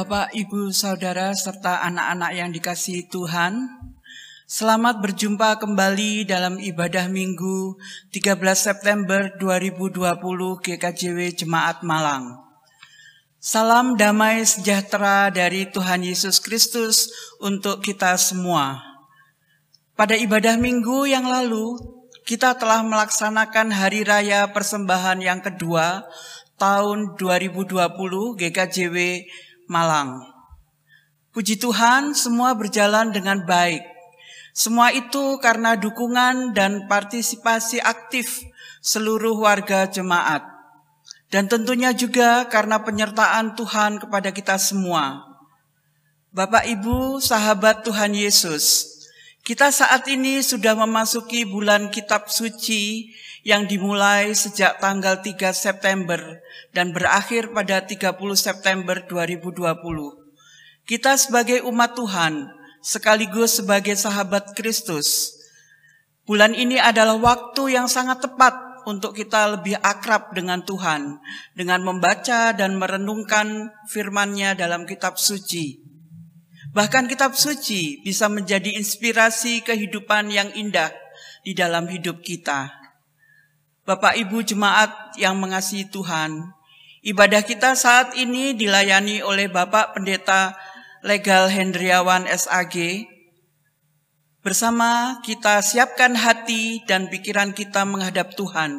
[0.00, 3.68] Bapak, Ibu, Saudara, serta anak-anak yang dikasihi Tuhan,
[4.48, 7.76] selamat berjumpa kembali dalam ibadah Minggu
[8.08, 10.00] 13 September 2020
[10.64, 12.32] GKJW Jemaat Malang.
[13.44, 18.80] Salam damai sejahtera dari Tuhan Yesus Kristus untuk kita semua.
[20.00, 21.76] Pada ibadah Minggu yang lalu,
[22.24, 26.08] kita telah melaksanakan Hari Raya Persembahan yang kedua
[26.56, 27.76] tahun 2020
[28.40, 28.96] GKJW
[29.70, 30.26] Malang.
[31.30, 33.86] Puji Tuhan, semua berjalan dengan baik.
[34.50, 38.42] Semua itu karena dukungan dan partisipasi aktif
[38.82, 40.42] seluruh warga jemaat.
[41.30, 45.22] Dan tentunya juga karena penyertaan Tuhan kepada kita semua.
[46.34, 48.90] Bapak, Ibu, sahabat Tuhan Yesus,
[49.46, 53.14] kita saat ini sudah memasuki bulan kitab suci
[53.46, 56.20] yang dimulai sejak tanggal 3 September
[56.76, 59.60] dan berakhir pada 30 September 2020.
[60.84, 62.50] Kita sebagai umat Tuhan,
[62.84, 65.36] sekaligus sebagai sahabat Kristus,
[66.28, 71.20] bulan ini adalah waktu yang sangat tepat untuk kita lebih akrab dengan Tuhan,
[71.52, 75.84] dengan membaca dan merenungkan firman-Nya dalam kitab suci.
[76.70, 80.94] Bahkan kitab suci bisa menjadi inspirasi kehidupan yang indah
[81.42, 82.79] di dalam hidup kita.
[83.90, 86.54] Bapak Ibu jemaat yang mengasihi Tuhan,
[87.02, 90.54] ibadah kita saat ini dilayani oleh Bapak Pendeta
[91.02, 93.02] Legal Hendriawan SAG.
[94.46, 98.78] Bersama kita siapkan hati dan pikiran kita menghadap Tuhan.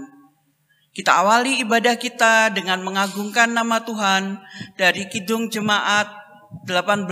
[0.96, 4.40] Kita awali ibadah kita dengan mengagungkan nama Tuhan
[4.80, 6.08] dari Kidung Jemaat
[6.64, 7.12] 18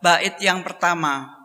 [0.00, 1.36] bait yang pertama.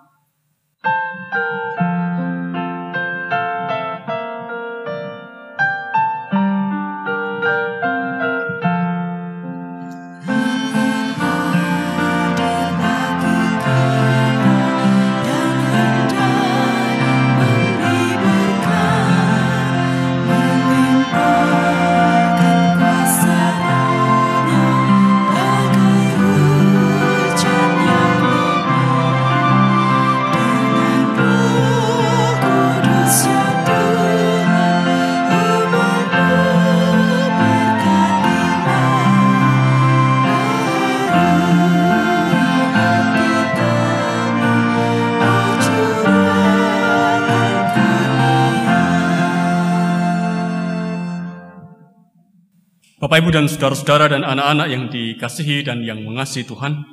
[53.16, 56.84] Bapak, Ibu, dan saudara-saudara dan anak-anak yang dikasihi dan yang mengasihi Tuhan,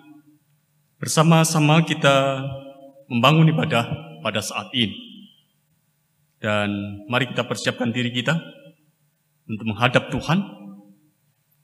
[1.03, 2.47] bersama-sama kita
[3.11, 3.91] membangun ibadah
[4.23, 4.95] pada saat ini.
[6.39, 6.71] Dan
[7.11, 8.39] mari kita persiapkan diri kita
[9.51, 10.47] untuk menghadap Tuhan,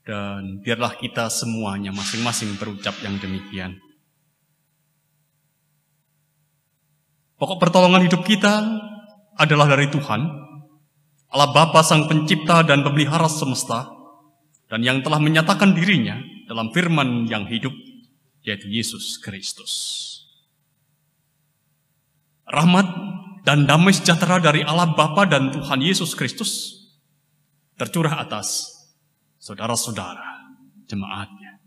[0.03, 3.79] dan biarlah kita semuanya masing-masing berucap yang demikian.
[7.39, 8.59] Pokok pertolongan hidup kita
[9.39, 10.19] adalah dari Tuhan,
[11.31, 13.95] Allah Bapa Sang Pencipta dan Pemelihara semesta,
[14.69, 17.73] dan yang telah menyatakan dirinya dalam firman yang hidup,
[18.45, 20.05] yaitu Yesus Kristus.
[22.45, 22.85] Rahmat
[23.45, 26.85] dan damai sejahtera dari Allah Bapa dan Tuhan Yesus Kristus
[27.77, 28.77] tercurah atas
[29.41, 30.53] saudara-saudara
[30.85, 31.61] jemaatnya.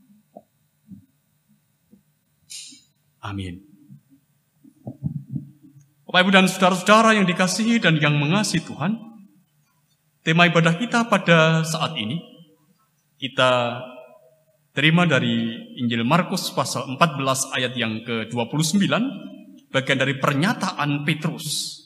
[3.22, 3.62] Amin.
[6.06, 8.98] Bapak Ibu dan saudara-saudara yang dikasihi dan yang mengasihi Tuhan,
[10.26, 12.31] tema ibadah kita pada saat ini
[13.22, 13.78] kita
[14.74, 18.82] terima dari Injil Markus pasal 14 ayat yang ke-29
[19.70, 21.78] bagian dari pernyataan Petrus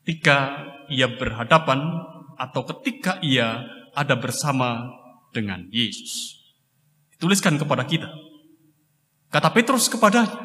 [0.00, 1.92] ketika ia berhadapan
[2.40, 4.88] atau ketika ia ada bersama
[5.36, 6.40] dengan Yesus.
[7.12, 8.08] Dituliskan kepada kita.
[9.28, 10.40] Kata Petrus kepadanya,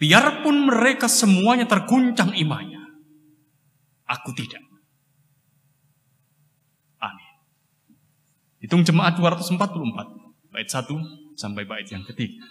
[0.00, 2.80] biarpun mereka semuanya terguncang imannya,
[4.08, 4.67] aku tidak.
[8.58, 12.42] Hitung jemaat 244, bait 1 sampai bait yang ketiga.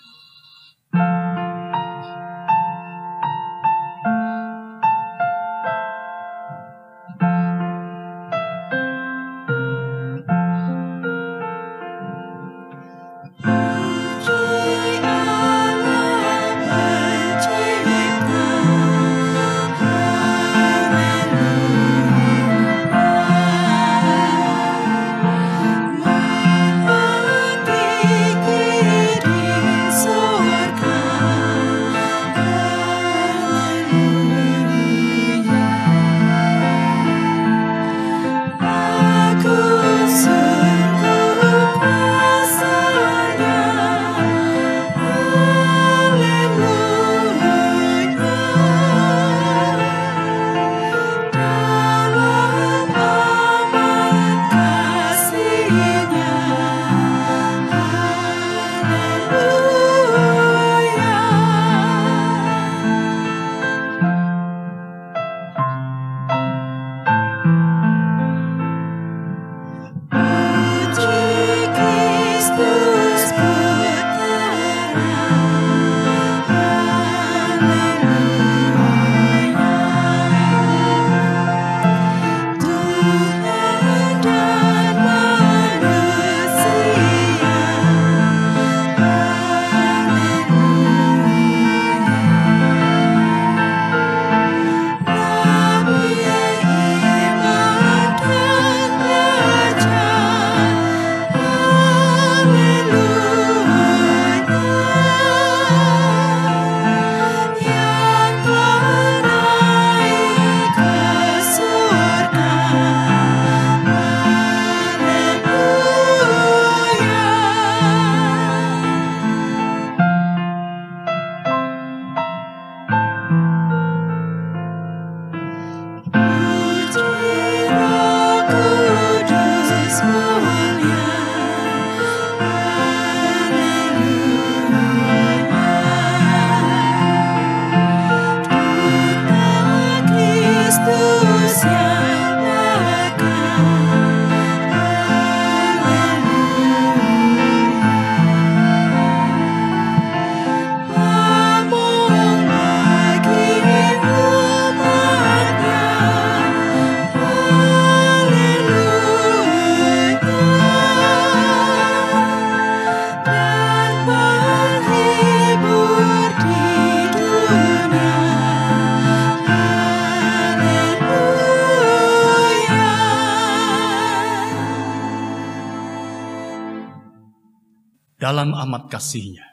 [178.98, 179.46] Kasihnya.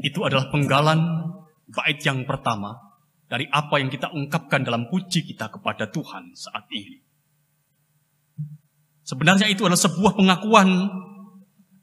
[0.00, 1.00] Itu adalah penggalan
[1.68, 2.80] bait yang pertama
[3.28, 7.04] dari apa yang kita ungkapkan dalam puji kita kepada Tuhan saat ini.
[9.04, 10.66] Sebenarnya itu adalah sebuah pengakuan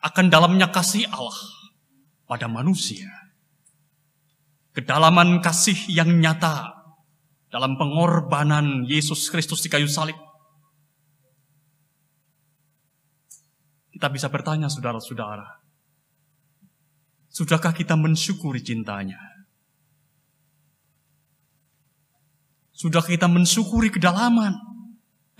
[0.03, 1.37] akan dalamnya kasih Allah
[2.27, 3.07] pada manusia.
[4.73, 6.73] Kedalaman kasih yang nyata
[7.53, 10.17] dalam pengorbanan Yesus Kristus di kayu salib.
[14.03, 15.63] Kita bisa bertanya saudara-saudara,
[17.31, 19.15] sudahkah kita mensyukuri cintanya?
[22.75, 24.59] Sudah kita mensyukuri kedalaman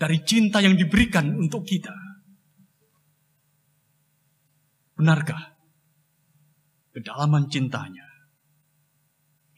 [0.00, 1.92] dari cinta yang diberikan untuk kita?
[4.96, 5.60] Benarkah
[6.96, 8.08] kedalaman cintanya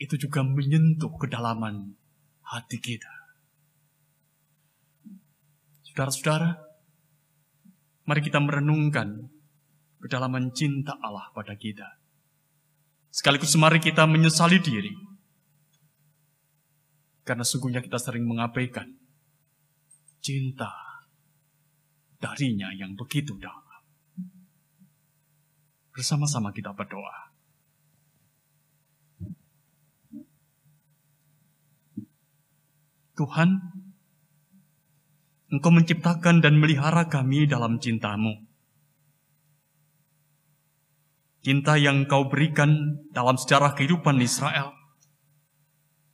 [0.02, 1.94] itu juga menyentuh kedalaman
[2.42, 3.14] hati kita?
[5.94, 6.65] Saudara-saudara,
[8.06, 9.28] mari kita merenungkan
[10.00, 11.98] kedalaman cinta Allah pada kita.
[13.10, 14.94] Sekaligus mari kita menyesali diri.
[17.26, 18.86] Karena sungguhnya kita sering mengabaikan
[20.22, 20.70] cinta
[22.22, 23.62] darinya yang begitu dalam.
[25.90, 27.34] Bersama-sama kita berdoa.
[33.16, 33.75] Tuhan,
[35.46, 38.34] Engkau menciptakan dan melihara kami dalam cintamu.
[41.46, 44.74] Cinta yang kau berikan dalam sejarah kehidupan Israel.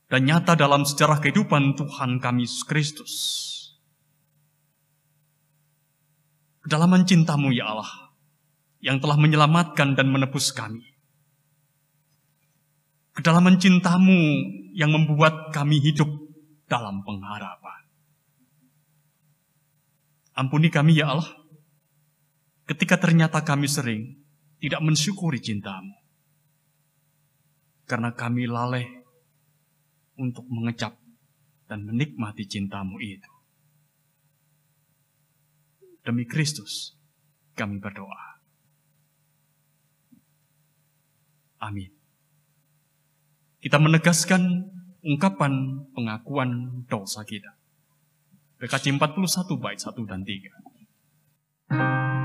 [0.05, 3.13] Dan nyata dalam sejarah kehidupan Tuhan kami Yesus Kristus.
[6.61, 8.13] Kedalaman cintamu ya Allah
[8.83, 10.85] yang telah menyelamatkan dan menebus kami.
[13.17, 14.19] Kedalaman cintamu
[14.77, 16.11] yang membuat kami hidup
[16.69, 17.62] dalam pengharapan.
[20.33, 21.29] Ampuni kami ya Allah,
[22.65, 24.17] ketika ternyata kami sering
[24.63, 25.93] tidak mensyukuri cintamu.
[27.83, 28.87] Karena kami lalai
[30.15, 30.95] untuk mengecap
[31.67, 33.27] dan menikmati cintamu itu.
[36.03, 36.95] Demi Kristus,
[37.53, 38.39] kami berdoa.
[41.63, 41.91] Amin.
[43.63, 44.67] Kita menegaskan
[45.03, 47.52] ungkapan pengakuan dosa kita.
[48.63, 52.22] PKC 41 bait 1 dan 3.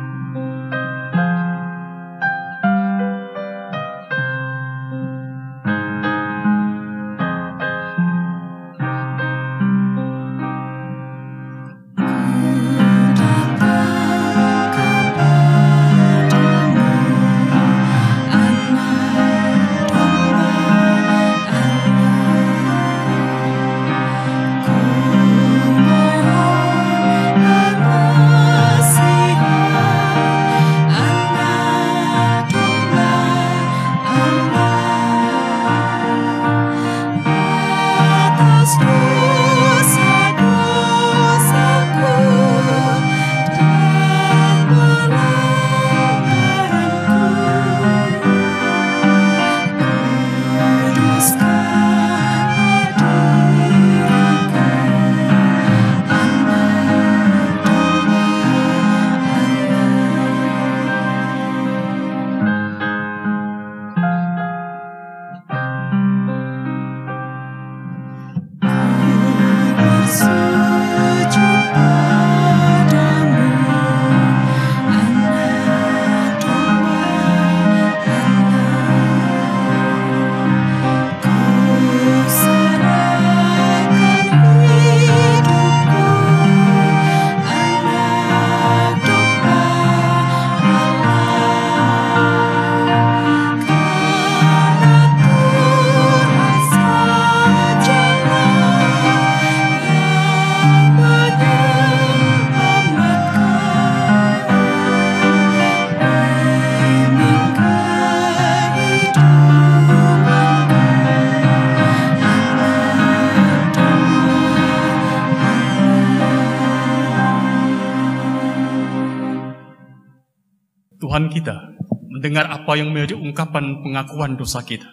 [122.68, 124.84] Apa yang menjadi ungkapan pengakuan dosa kita.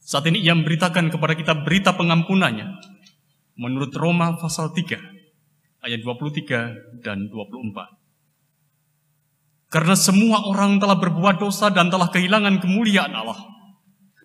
[0.00, 2.72] Saat ini ia memberitakan kepada kita berita pengampunannya
[3.60, 4.96] menurut Roma pasal 3
[5.84, 7.84] ayat 23 dan 24.
[9.68, 13.36] Karena semua orang telah berbuat dosa dan telah kehilangan kemuliaan Allah.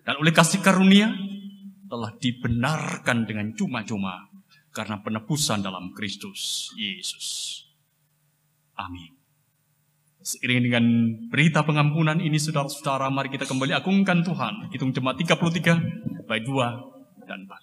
[0.00, 1.12] Dan oleh kasih karunia
[1.92, 4.32] telah dibenarkan dengan cuma-cuma
[4.72, 7.68] karena penebusan dalam Kristus Yesus.
[8.80, 9.17] Amin.
[10.28, 10.84] Seiring dengan
[11.32, 14.68] berita pengampunan ini saudara-saudara mari kita kembali agungkan Tuhan.
[14.68, 17.56] Hitung jemaat 33 baik 2 dan 4.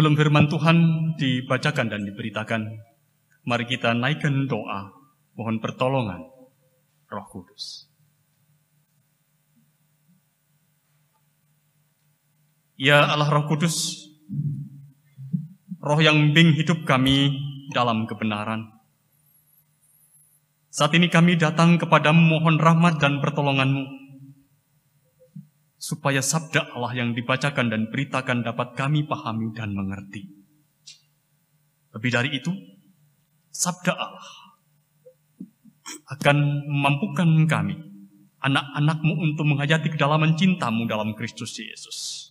[0.00, 0.76] Sebelum firman Tuhan
[1.20, 2.72] dibacakan dan diberitakan,
[3.44, 4.88] mari kita naikkan doa,
[5.36, 6.24] mohon pertolongan
[7.04, 7.84] Roh Kudus.
[12.80, 14.08] Ya Allah Roh Kudus,
[15.84, 17.36] Roh yang membimbing hidup kami
[17.76, 18.72] dalam kebenaran.
[20.72, 23.99] Saat ini kami datang kepadamu mohon rahmat dan pertolonganmu
[25.80, 30.28] supaya sabda Allah yang dibacakan dan beritakan dapat kami pahami dan mengerti.
[31.96, 32.52] Lebih dari itu,
[33.48, 34.28] sabda Allah
[36.12, 36.36] akan
[36.68, 37.80] memampukan kami,
[38.44, 42.28] anak-anakmu untuk menghayati kedalaman cintamu dalam Kristus Yesus.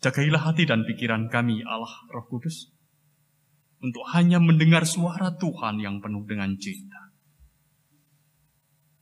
[0.00, 2.70] Jagailah hati dan pikiran kami, Allah Roh Kudus,
[3.82, 7.12] untuk hanya mendengar suara Tuhan yang penuh dengan cinta.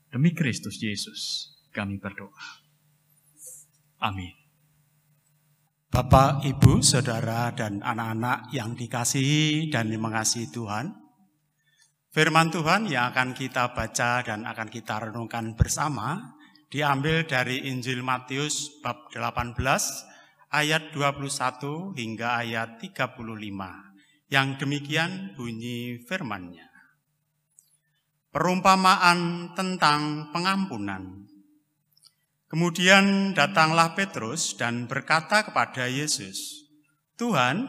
[0.09, 2.68] Demi Kristus Yesus, kami berdoa.
[3.99, 4.39] Amin.
[5.89, 10.95] Bapak, Ibu, Saudara, dan anak-anak yang dikasihi dan mengasihi Tuhan,
[12.15, 16.39] firman Tuhan yang akan kita baca dan akan kita renungkan bersama
[16.69, 19.57] diambil dari Injil Matius bab 18
[20.53, 23.25] ayat 21 hingga ayat 35.
[24.29, 26.69] Yang demikian bunyi firman-Nya.
[28.29, 31.28] Perumpamaan tentang pengampunan.
[32.49, 36.65] Kemudian datanglah Petrus dan berkata kepada Yesus,
[37.21, 37.69] Tuhan,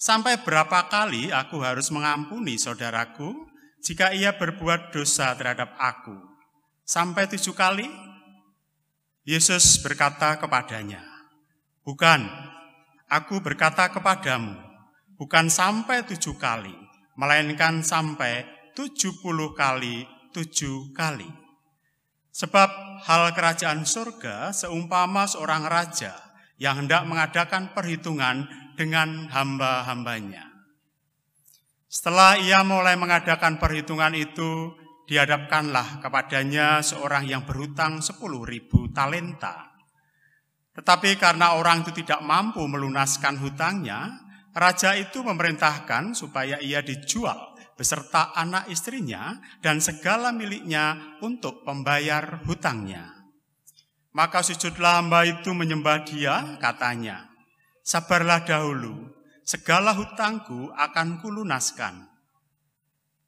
[0.00, 3.36] sampai berapa kali aku harus mengampuni saudaraku
[3.84, 6.16] jika ia berbuat dosa terhadap aku?
[6.88, 7.84] Sampai tujuh kali?
[9.28, 11.04] Yesus berkata kepadanya,
[11.84, 12.24] Bukan,
[13.12, 14.56] aku berkata kepadamu,
[15.20, 16.72] bukan sampai tujuh kali,
[17.12, 21.28] melainkan sampai tujuh puluh kali tujuh kali.
[22.34, 26.16] Sebab hal kerajaan surga seumpama seorang raja
[26.56, 28.48] yang hendak mengadakan perhitungan
[28.80, 30.48] dengan hamba-hambanya.
[31.86, 39.70] Setelah ia mulai mengadakan perhitungan itu, dihadapkanlah kepadanya seorang yang berhutang sepuluh ribu talenta.
[40.74, 44.10] Tetapi karena orang itu tidak mampu melunaskan hutangnya,
[44.50, 53.14] raja itu memerintahkan supaya ia dijual beserta anak istrinya dan segala miliknya untuk pembayar hutangnya.
[54.14, 57.26] Maka sujudlah hamba itu menyembah dia, katanya,
[57.82, 59.10] Sabarlah dahulu,
[59.42, 62.06] segala hutangku akan kulunaskan.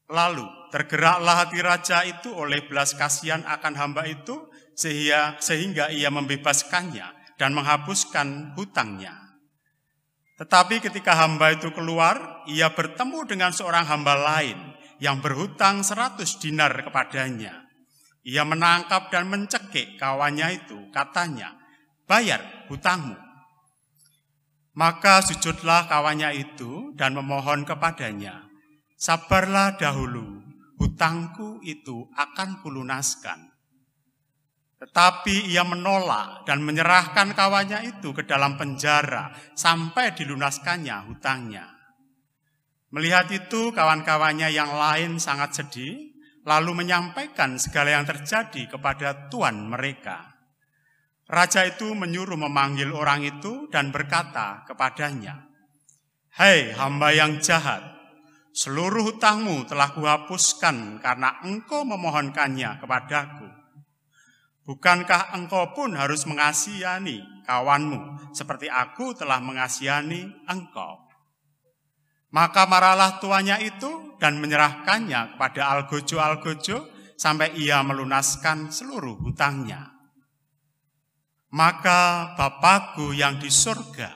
[0.07, 4.47] Lalu tergeraklah hati raja itu oleh belas kasihan akan hamba itu,
[4.79, 9.26] sehingga, sehingga ia membebaskannya dan menghapuskan hutangnya.
[10.37, 14.59] Tetapi ketika hamba itu keluar, ia bertemu dengan seorang hamba lain
[15.01, 17.65] yang berhutang seratus dinar kepadanya.
[18.27, 21.57] Ia menangkap dan mencekik kawannya itu, katanya,
[22.05, 23.17] bayar hutangmu.
[24.77, 28.45] Maka sujudlah kawannya itu dan memohon kepadanya,
[29.01, 30.45] sabarlah dahulu,
[30.77, 33.56] hutangku itu akan kulunaskan.
[34.77, 41.65] Tetapi ia menolak dan menyerahkan kawannya itu ke dalam penjara sampai dilunaskannya hutangnya.
[42.93, 50.37] Melihat itu, kawan-kawannya yang lain sangat sedih, lalu menyampaikan segala yang terjadi kepada tuan mereka.
[51.27, 55.51] Raja itu menyuruh memanggil orang itu dan berkata kepadanya,
[56.39, 57.83] Hei hamba yang jahat,
[58.55, 63.46] seluruh hutangmu telah kuhapuskan karena engkau memohonkannya kepadaku.
[64.67, 71.07] Bukankah engkau pun harus mengasihani kawanmu seperti aku telah mengasihani engkau?
[72.35, 79.97] Maka marahlah tuannya itu dan menyerahkannya kepada Algojo-Algojo sampai ia melunaskan seluruh hutangnya
[81.57, 84.13] maka Bapakku yang di surga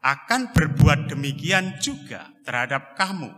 [0.00, 3.28] akan berbuat demikian juga terhadap kamu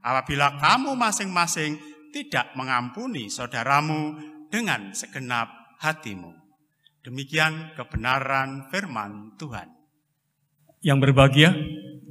[0.00, 1.76] apabila kamu masing-masing
[2.10, 4.16] tidak mengampuni saudaramu
[4.48, 6.32] dengan segenap hatimu.
[7.04, 9.70] Demikian kebenaran firman Tuhan.
[10.82, 11.50] Yang berbahagia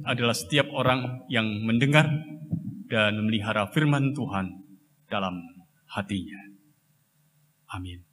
[0.06, 2.06] adalah setiap orang yang mendengar
[2.86, 4.62] dan memelihara firman Tuhan
[5.10, 5.42] dalam
[5.90, 6.40] hatinya.
[7.74, 8.05] Amin.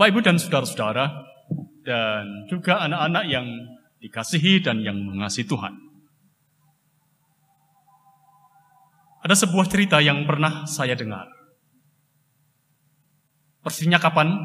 [0.00, 1.12] Bapak, Ibu, dan saudara-saudara,
[1.84, 3.44] dan juga anak-anak yang
[4.00, 5.76] dikasihi dan yang mengasihi Tuhan.
[9.20, 11.28] Ada sebuah cerita yang pernah saya dengar.
[13.60, 14.40] Persisnya kapan,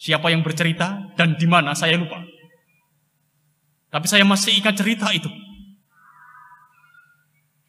[0.00, 2.24] siapa yang bercerita, dan di mana saya lupa.
[3.92, 5.28] Tapi saya masih ingat cerita itu.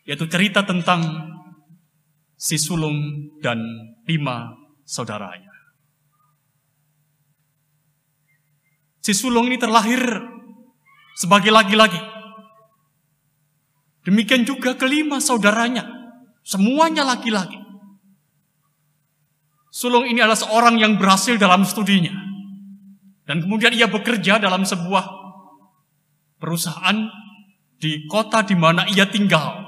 [0.07, 1.27] Yaitu cerita tentang
[2.39, 3.03] si sulung
[3.43, 3.59] dan
[4.07, 4.55] lima
[4.87, 5.52] saudaranya.
[9.03, 9.99] Si sulung ini terlahir
[11.19, 11.99] sebagai laki-laki.
[14.07, 15.83] Demikian juga kelima saudaranya.
[16.43, 17.59] Semuanya laki-laki.
[19.67, 22.15] Sulung ini adalah seorang yang berhasil dalam studinya.
[23.27, 25.03] Dan kemudian ia bekerja dalam sebuah
[26.39, 27.07] perusahaan
[27.79, 29.63] di kota di mana ia tinggal.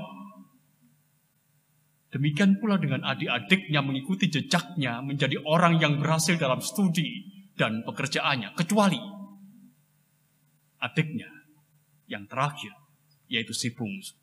[2.12, 8.56] Demikian pula dengan adik-adiknya mengikuti jejaknya menjadi orang yang berhasil dalam studi dan pekerjaannya.
[8.56, 9.15] Kecuali
[10.86, 11.30] adiknya
[12.06, 12.70] yang terakhir,
[13.26, 14.14] yaitu si bungsu.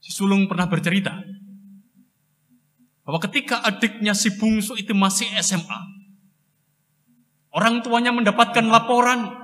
[0.00, 1.18] Si sulung pernah bercerita
[3.02, 5.80] bahwa ketika adiknya si bungsu itu masih SMA,
[7.50, 9.34] orang tuanya mendapatkan laporan,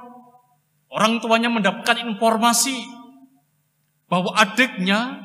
[0.88, 2.87] orang tuanya mendapatkan informasi
[4.07, 5.19] bahwa adiknya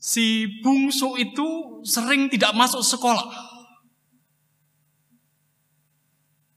[0.00, 3.28] si bungsu itu sering tidak masuk sekolah.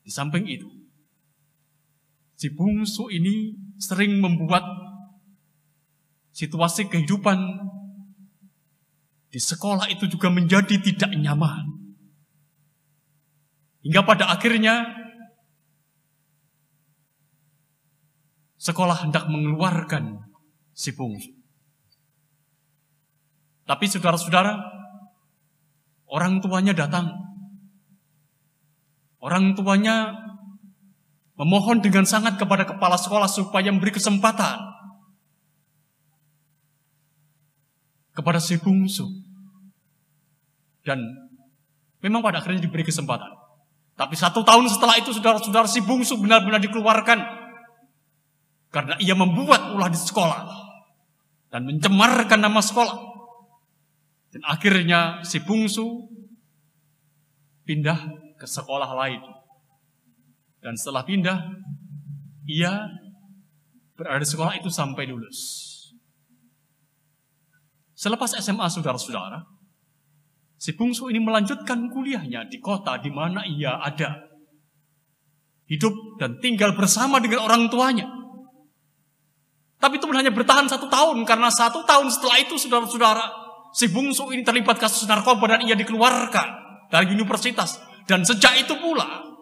[0.03, 0.82] Di samping itu,
[2.43, 4.67] Si bungsu ini sering membuat
[6.35, 7.39] situasi kehidupan
[9.31, 11.95] di sekolah itu juga menjadi tidak nyaman.
[13.87, 14.83] Hingga pada akhirnya
[18.59, 20.27] sekolah hendak mengeluarkan
[20.75, 21.31] si bungsu.
[23.63, 24.59] Tapi saudara-saudara,
[26.11, 27.07] orang tuanya datang.
[29.23, 30.22] Orang tuanya
[31.37, 34.73] memohon dengan sangat kepada kepala sekolah supaya memberi kesempatan
[38.13, 39.09] kepada si bungsu.
[40.85, 41.01] Dan
[41.99, 43.33] memang pada akhirnya diberi kesempatan.
[43.93, 47.19] Tapi satu tahun setelah itu saudara-saudara si bungsu benar-benar dikeluarkan.
[48.73, 50.41] Karena ia membuat ulah di sekolah.
[51.53, 52.97] Dan mencemarkan nama sekolah.
[54.33, 56.09] Dan akhirnya si bungsu
[57.69, 59.21] pindah ke sekolah lain.
[60.63, 61.43] Dan setelah pindah,
[62.47, 62.87] ia
[63.99, 65.59] berada di sekolah itu sampai lulus.
[67.99, 69.43] Selepas SMA saudara-saudara,
[70.55, 74.23] si bungsu ini melanjutkan kuliahnya di kota di mana ia ada.
[75.67, 78.07] Hidup dan tinggal bersama dengan orang tuanya.
[79.79, 83.27] Tapi itu hanya bertahan satu tahun karena satu tahun setelah itu saudara-saudara,
[83.75, 86.47] si bungsu ini terlibat kasus narkoba dan ia dikeluarkan
[86.87, 87.83] dari universitas.
[88.07, 89.32] Dan sejak itu pula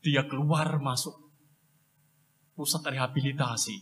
[0.00, 1.12] dia keluar masuk
[2.56, 3.76] pusat rehabilitasi.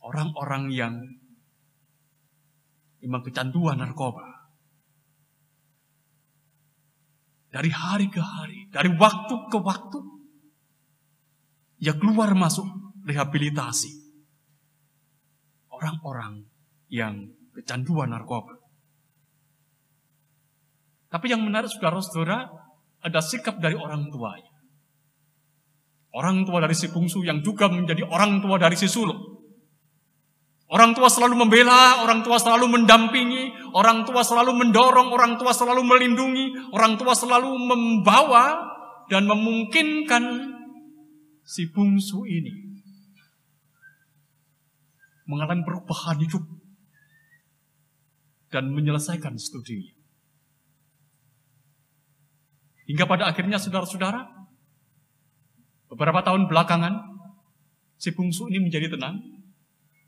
[0.00, 0.94] Orang-orang yang
[3.02, 4.24] memang kecanduan narkoba.
[7.50, 10.00] Dari hari ke hari, dari waktu ke waktu,
[11.80, 12.68] ia keluar masuk
[13.08, 14.06] rehabilitasi
[15.76, 16.48] orang-orang
[16.88, 18.56] yang kecanduan narkoba.
[21.12, 22.50] Tapi yang menarik saudara-saudara,
[23.06, 24.50] ada sikap dari orang tuanya.
[26.10, 29.36] Orang tua dari si bungsu yang juga menjadi orang tua dari si sulung.
[30.66, 35.86] Orang tua selalu membela, orang tua selalu mendampingi, orang tua selalu mendorong, orang tua selalu
[35.86, 38.66] melindungi, orang tua selalu membawa
[39.06, 40.24] dan memungkinkan
[41.46, 42.66] si bungsu ini
[45.26, 46.42] mengalami perubahan hidup
[48.50, 49.95] dan menyelesaikan studi.
[52.86, 54.22] Hingga pada akhirnya saudara-saudara,
[55.90, 56.94] beberapa tahun belakangan,
[57.98, 59.18] si bungsu ini menjadi tenang.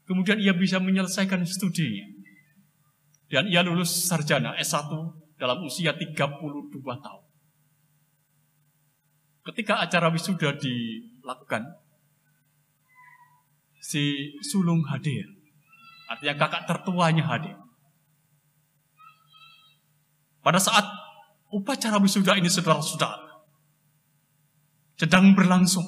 [0.07, 2.07] Kemudian ia bisa menyelesaikan studinya.
[3.29, 4.89] Dan ia lulus sarjana S1
[5.37, 7.25] dalam usia 32 tahun.
[9.45, 11.65] Ketika acara wisuda dilakukan,
[13.81, 15.25] si sulung hadir.
[16.09, 17.57] Artinya kakak tertuanya hadir.
[20.45, 20.85] Pada saat
[21.53, 23.29] upacara wisuda ini saudara-saudara
[24.99, 25.87] sedang berlangsung.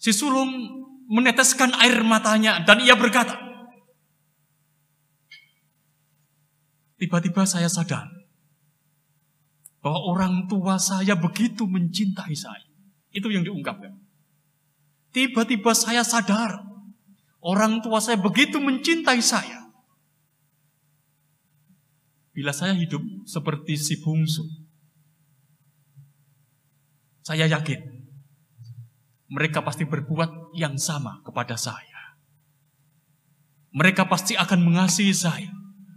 [0.00, 0.50] Si sulung
[1.08, 3.44] meneteskan air matanya dan ia berkata,
[6.94, 8.08] Tiba-tiba saya sadar
[9.84, 12.64] bahwa orang tua saya begitu mencintai saya.
[13.12, 13.92] Itu yang diungkapkan.
[15.12, 16.64] Tiba-tiba saya sadar
[17.44, 19.63] orang tua saya begitu mencintai saya.
[22.34, 24.42] Bila saya hidup seperti si bungsu,
[27.22, 27.94] saya yakin
[29.30, 32.18] mereka pasti berbuat yang sama kepada saya.
[33.74, 35.50] Mereka pasti akan mengasihi saya.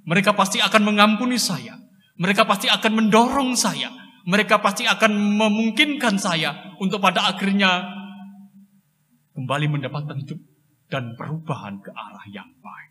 [0.08, 1.78] Mereka pasti akan mengampuni saya.
[2.17, 3.93] Mereka pasti akan mendorong saya.
[4.26, 7.86] Mereka pasti akan memungkinkan saya untuk pada akhirnya
[9.38, 10.39] kembali mendapatkan hidup
[10.89, 12.87] dan perubahan ke arah yang baik.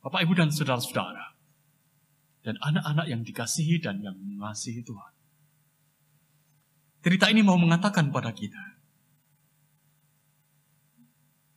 [0.00, 1.36] Bapak, Ibu, dan saudara-saudara,
[2.40, 5.12] dan anak-anak yang dikasihi dan yang mengasihi Tuhan.
[7.04, 8.60] Cerita ini mau mengatakan pada kita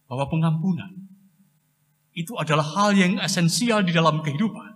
[0.07, 0.91] bahwa pengampunan
[2.15, 4.71] itu adalah hal yang esensial di dalam kehidupan.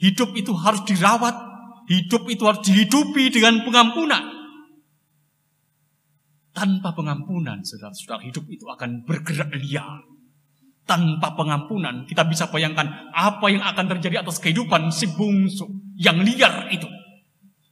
[0.00, 1.36] Hidup itu harus dirawat,
[1.88, 4.24] hidup itu harus dihidupi dengan pengampunan.
[6.56, 10.04] Tanpa pengampunan, saudara-saudara, hidup itu akan bergerak liar
[10.90, 16.66] tanpa pengampunan, kita bisa bayangkan apa yang akan terjadi atas kehidupan si bungsu yang liar
[16.74, 16.90] itu.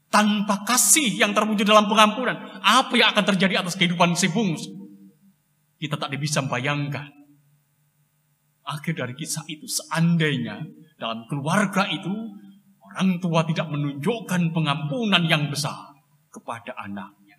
[0.07, 4.71] Tanpa kasih yang terwujud dalam pengampunan, apa yang akan terjadi atas kehidupan si bungsu?
[5.83, 7.11] Kita tak bisa membayangkan.
[8.71, 10.63] Akhir dari kisah itu, seandainya
[10.95, 12.15] dalam keluarga itu,
[12.87, 15.91] orang tua tidak menunjukkan pengampunan yang besar
[16.31, 17.35] kepada anaknya.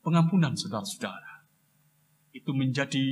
[0.00, 1.29] Pengampunan saudara-saudara
[2.30, 3.06] itu menjadi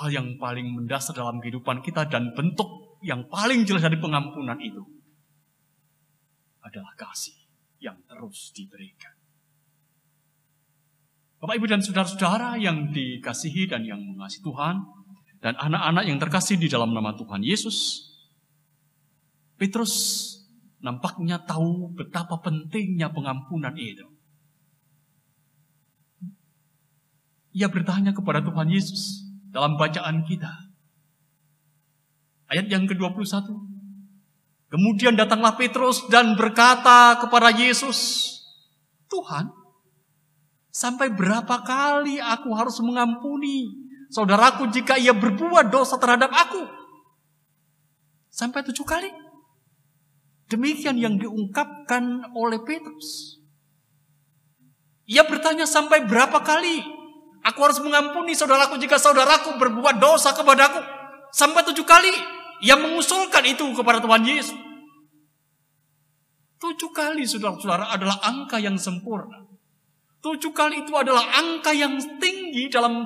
[0.00, 4.82] hal yang paling mendasar dalam kehidupan kita dan bentuk yang paling jelas dari pengampunan itu
[6.62, 7.34] adalah kasih
[7.82, 9.12] yang terus diberikan.
[11.42, 14.78] Bapak, Ibu, dan saudara-saudara yang dikasihi dan yang mengasihi Tuhan,
[15.42, 18.06] dan anak-anak yang terkasih di dalam nama Tuhan Yesus,
[19.58, 19.94] Petrus
[20.78, 24.06] nampaknya tahu betapa pentingnya pengampunan itu.
[27.52, 30.48] Ia bertanya kepada Tuhan Yesus dalam bacaan kita.
[32.48, 33.48] Ayat yang ke-21.
[34.72, 38.28] Kemudian datanglah Petrus dan berkata kepada Yesus,
[39.12, 39.52] Tuhan,
[40.72, 43.68] sampai berapa kali aku harus mengampuni
[44.08, 46.64] saudaraku jika ia berbuat dosa terhadap aku?
[48.32, 49.12] Sampai tujuh kali.
[50.48, 53.40] Demikian yang diungkapkan oleh Petrus.
[55.08, 56.80] Ia bertanya sampai berapa kali
[57.42, 60.78] Aku harus mengampuni saudaraku jika saudaraku berbuat dosa kepadaku.
[61.34, 62.12] Sampai tujuh kali.
[62.62, 64.54] Ia mengusulkan itu kepada Tuhan Yesus.
[66.62, 69.42] Tujuh kali saudara-saudara adalah angka yang sempurna.
[70.22, 73.02] Tujuh kali itu adalah angka yang tinggi dalam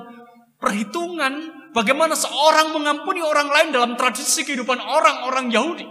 [0.61, 1.33] perhitungan
[1.73, 5.89] bagaimana seorang mengampuni orang lain dalam tradisi kehidupan orang-orang Yahudi.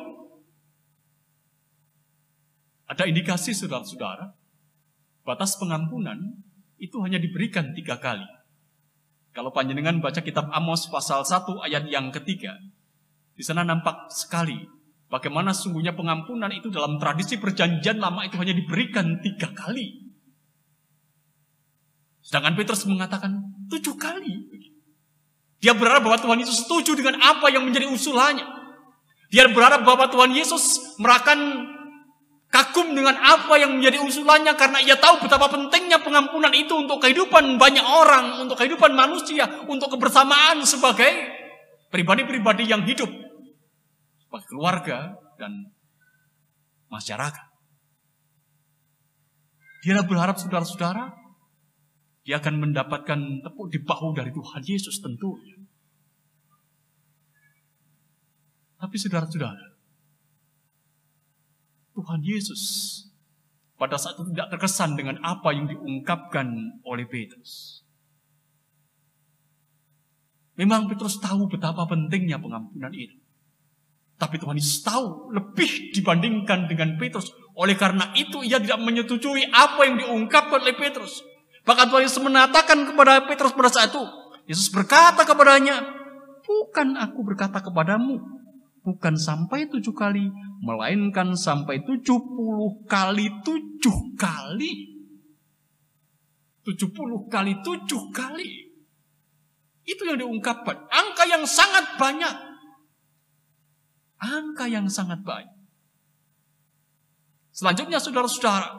[2.87, 4.31] Ada indikasi saudara-saudara,
[5.27, 6.39] batas pengampunan
[6.79, 8.36] itu hanya diberikan tiga kali.
[9.37, 12.57] Kalau panjenengan baca kitab Amos pasal 1 ayat yang ketiga,
[13.37, 14.57] di sana nampak sekali
[15.13, 20.09] bagaimana sungguhnya pengampunan itu dalam tradisi perjanjian lama itu hanya diberikan tiga kali.
[22.25, 23.37] Sedangkan Petrus mengatakan
[23.69, 24.49] tujuh kali.
[25.61, 28.49] Dia berharap bahwa Tuhan Yesus setuju dengan apa yang menjadi usulannya.
[29.29, 31.69] Dia berharap bahwa Tuhan Yesus merakan
[32.57, 37.61] kagum dengan apa yang menjadi usulannya karena ia tahu betapa pentingnya pengampunan itu untuk kehidupan
[37.61, 41.13] banyak orang, untuk kehidupan manusia, untuk kebersamaan sebagai
[41.93, 43.13] pribadi-pribadi yang hidup
[44.25, 45.69] sebagai keluarga dan
[46.89, 47.47] masyarakat.
[49.85, 51.13] Dia berharap saudara-saudara
[52.25, 55.61] dia akan mendapatkan tepuk di bahu dari Tuhan Yesus tentunya.
[58.83, 59.66] Tapi saudara-saudara,
[61.97, 62.63] Tuhan Yesus
[63.81, 66.49] pada saat itu tidak terkesan dengan apa yang diungkapkan
[66.85, 67.81] oleh Petrus.
[70.57, 73.17] Memang Petrus tahu betapa pentingnya pengampunan itu.
[74.17, 77.29] Tapi Tuhan Yesus tahu lebih dibandingkan dengan Petrus.
[77.53, 81.21] Oleh karena itu ia tidak menyetujui apa yang diungkapkan oleh Petrus.
[81.69, 84.01] Bahkan Tuhan Yesus menatakan kepada Petrus pada saat itu.
[84.49, 85.85] Yesus berkata kepadanya,
[86.47, 88.23] Bukan aku berkata kepadamu,
[88.87, 90.31] bukan sampai tujuh kali,
[90.63, 94.95] melainkan sampai tujuh puluh kali tujuh kali.
[96.63, 98.71] Tujuh puluh kali tujuh kali.
[99.83, 100.87] Itu yang diungkapkan.
[100.87, 102.35] Angka yang sangat banyak.
[104.23, 105.55] Angka yang sangat banyak.
[107.55, 108.71] Selanjutnya saudara-saudara,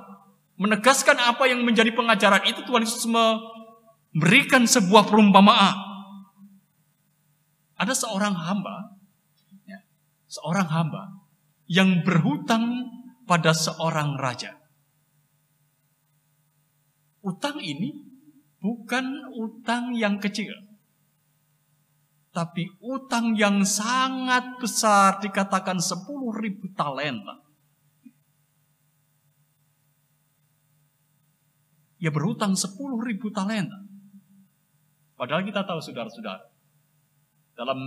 [0.55, 5.75] menegaskan apa yang menjadi pengajaran itu Tuhan Yesus memberikan sebuah perumpamaan.
[7.77, 8.96] Ada seorang hamba
[10.27, 11.23] seorang hamba
[11.67, 12.91] yang berhutang
[13.27, 14.55] pada seorang raja.
[17.23, 17.91] Utang ini
[18.63, 20.55] bukan utang yang kecil,
[22.31, 26.07] tapi utang yang sangat besar dikatakan 10
[26.39, 27.43] ribu talenta.
[31.97, 33.75] Ia berhutang 10 ribu talenta.
[35.17, 36.45] Padahal kita tahu saudara-saudara,
[37.57, 37.79] dalam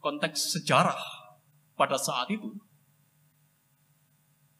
[0.00, 1.19] konteks sejarah
[1.80, 2.52] pada saat itu.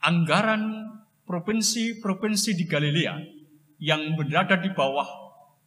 [0.00, 0.88] Anggaran
[1.28, 3.20] provinsi-provinsi di Galilea
[3.85, 5.04] yang berada di bawah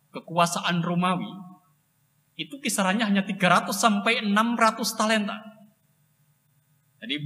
[0.10, 1.30] kekuasaan Romawi
[2.34, 5.38] itu kisarannya hanya 300 sampai 600 talenta.
[6.98, 7.22] Jadi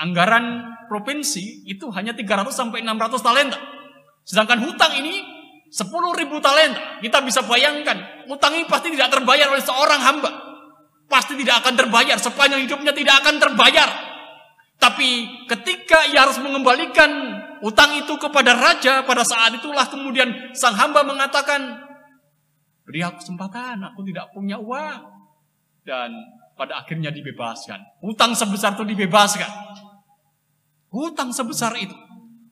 [0.00, 3.60] anggaran provinsi itu hanya 300 sampai 600 talenta.
[4.24, 5.20] Sedangkan hutang ini
[5.68, 5.84] 10
[6.16, 6.96] ribu talenta.
[7.04, 10.41] Kita bisa bayangkan, hutang ini pasti tidak terbayar oleh seorang hamba
[11.12, 12.16] pasti tidak akan terbayar.
[12.16, 13.88] Sepanjang hidupnya tidak akan terbayar.
[14.80, 17.12] Tapi ketika ia harus mengembalikan
[17.60, 21.60] utang itu kepada raja, pada saat itulah kemudian sang hamba mengatakan,
[22.88, 25.20] beri aku kesempatan, aku tidak punya uang.
[25.84, 26.16] Dan
[26.56, 28.00] pada akhirnya dibebaskan.
[28.02, 29.50] Utang sebesar itu dibebaskan.
[30.90, 31.94] Hutang sebesar itu.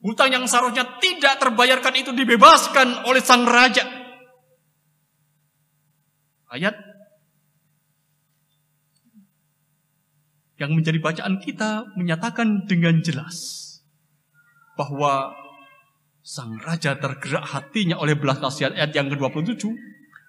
[0.01, 3.85] Hutang yang seharusnya tidak terbayarkan itu dibebaskan oleh sang raja.
[6.51, 6.90] Ayat
[10.61, 13.57] yang menjadi bacaan kita menyatakan dengan jelas
[14.77, 15.33] bahwa
[16.21, 18.77] sang raja tergerak hatinya oleh belas kasihan.
[18.77, 19.65] Ayat yang ke-27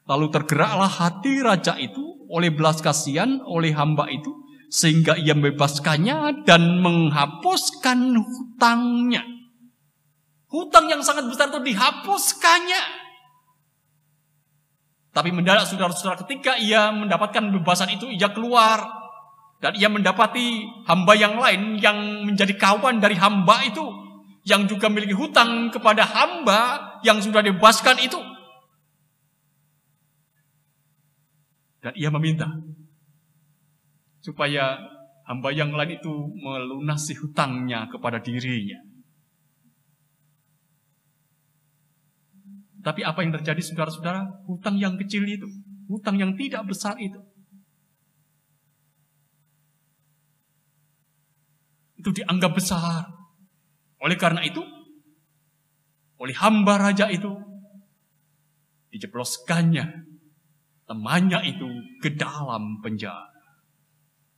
[0.09, 2.01] lalu tergeraklah hati raja itu
[2.33, 4.33] oleh belas kasihan oleh hamba itu
[4.73, 9.21] sehingga ia membebaskannya dan menghapuskan hutangnya.
[10.49, 13.05] Hutang yang sangat besar itu dihapuskannya.
[15.13, 19.02] Tapi mendadak saudara-saudara ketika ia mendapatkan bebasan itu ia keluar
[19.63, 23.87] dan ia mendapati hamba yang lain yang menjadi kawan dari hamba itu.
[24.43, 28.19] Yang juga memiliki hutang kepada hamba yang sudah dibebaskan itu.
[31.79, 32.51] Dan ia meminta
[34.19, 34.83] supaya
[35.31, 36.11] hamba yang lain itu
[36.43, 38.83] melunasi hutangnya kepada dirinya.
[42.83, 44.43] Tapi apa yang terjadi saudara-saudara?
[44.51, 45.47] Hutang yang kecil itu,
[45.87, 47.23] hutang yang tidak besar itu,
[52.03, 53.07] itu dianggap besar.
[54.03, 54.59] Oleh karena itu,
[56.19, 57.31] oleh hamba raja itu,
[58.91, 60.11] dijebloskannya
[60.91, 61.71] temannya itu
[62.03, 63.31] ke dalam penjara.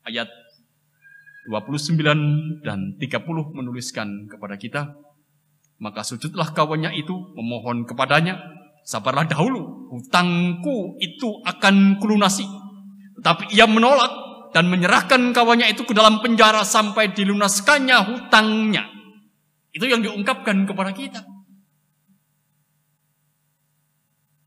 [0.05, 0.29] Ayat
[1.49, 4.83] 29 dan 30 menuliskan kepada kita,
[5.81, 8.41] maka sujudlah kawannya itu memohon kepadanya,
[8.85, 12.45] sabarlah dahulu, hutangku itu akan kulunasi.
[13.21, 14.24] Tetapi ia menolak
[14.55, 18.87] dan menyerahkan kawannya itu ke dalam penjara sampai dilunaskannya hutangnya.
[19.75, 21.27] Itu yang diungkapkan kepada kita.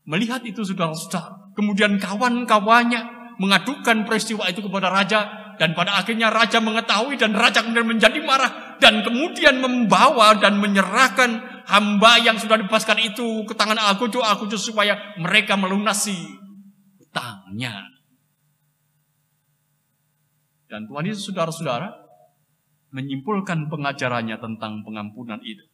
[0.08, 7.20] Melihat itu saudara-saudara, kemudian kawan-kawannya mengadukan peristiwa itu kepada raja dan pada akhirnya raja mengetahui
[7.20, 13.44] dan raja kemudian menjadi marah dan kemudian membawa dan menyerahkan hamba yang sudah dibebaskan itu
[13.44, 16.16] ke tangan Alkujo Alkujo supaya mereka melunasi
[16.96, 17.97] hutangnya.
[20.68, 21.88] Dan Tuhan Yesus saudara-saudara
[22.92, 25.64] menyimpulkan pengajarannya tentang pengampunan itu.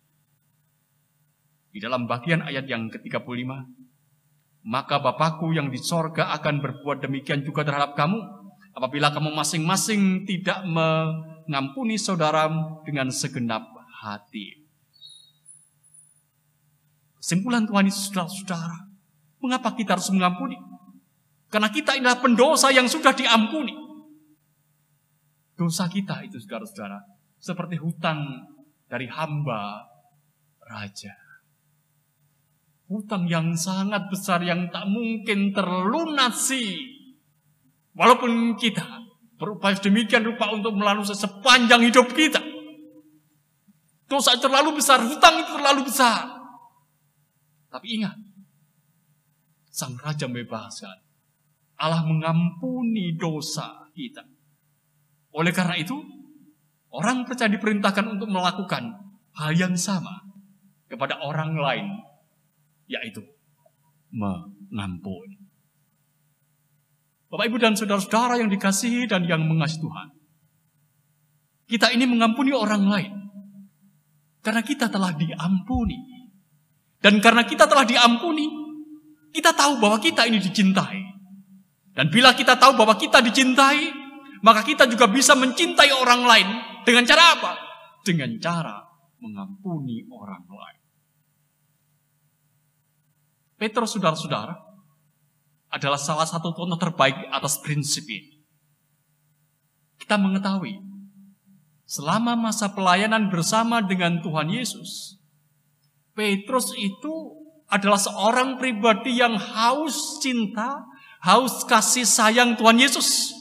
[1.75, 3.51] Di dalam bagian ayat yang ke-35,
[4.71, 8.23] maka Bapakku yang di sorga akan berbuat demikian juga terhadap kamu,
[8.75, 13.67] apabila kamu masing-masing tidak mengampuni saudaramu dengan segenap
[14.03, 14.63] hati.
[17.19, 18.79] Simpulan Tuhan Yesus, saudara-saudara,
[19.43, 20.55] mengapa kita harus mengampuni?
[21.51, 23.84] Karena kita adalah pendosa yang sudah diampuni.
[25.55, 26.99] Dosa kita itu saudara-saudara,
[27.39, 28.51] seperti hutang
[28.91, 29.87] dari hamba
[30.67, 31.15] raja.
[32.91, 36.95] Hutang yang sangat besar yang tak mungkin terlunasi.
[37.95, 38.83] Walaupun kita
[39.39, 42.43] berupaya demikian rupa untuk melalui sepanjang hidup kita.
[44.05, 46.29] Dosa terlalu besar, hutang itu terlalu besar.
[47.73, 48.15] Tapi ingat,
[49.75, 51.03] Sang Raja membebaskan.
[51.83, 54.23] Allah mengampuni dosa kita.
[55.35, 55.99] Oleh karena itu,
[56.95, 58.95] orang percaya diperintahkan untuk melakukan
[59.35, 60.23] hal yang sama
[60.87, 61.87] kepada orang lain,
[62.87, 63.19] yaitu
[64.15, 65.43] mengampuni.
[67.35, 70.09] Bapak, Ibu, dan saudara-saudara yang dikasihi dan yang mengasihi Tuhan.
[71.67, 73.13] Kita ini mengampuni orang lain.
[74.39, 75.99] Karena kita telah diampuni.
[77.03, 78.47] Dan karena kita telah diampuni,
[79.35, 81.03] kita tahu bahwa kita ini dicintai.
[81.91, 84.04] Dan bila kita tahu bahwa kita dicintai,
[84.45, 86.49] maka kita juga bisa mencintai orang lain
[86.85, 87.53] dengan cara apa?
[88.05, 88.85] Dengan cara
[89.17, 90.83] mengampuni orang lain.
[93.57, 94.53] Petrus saudara-saudara
[95.73, 98.45] adalah salah satu contoh terbaik atas prinsip ini.
[99.97, 100.77] Kita mengetahui
[101.89, 105.17] selama masa pelayanan bersama dengan Tuhan Yesus,
[106.13, 107.33] Petrus itu
[107.73, 110.85] adalah seorang pribadi yang haus cinta,
[111.25, 113.34] haus kasih sayang Tuhan Yesus.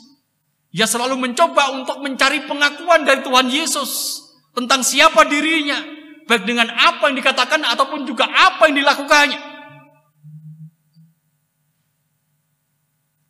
[0.73, 4.19] Ia selalu mencoba untuk mencari pengakuan dari Tuhan Yesus
[4.57, 5.77] tentang siapa dirinya,
[6.25, 9.53] baik dengan apa yang dikatakan ataupun juga apa yang dilakukannya.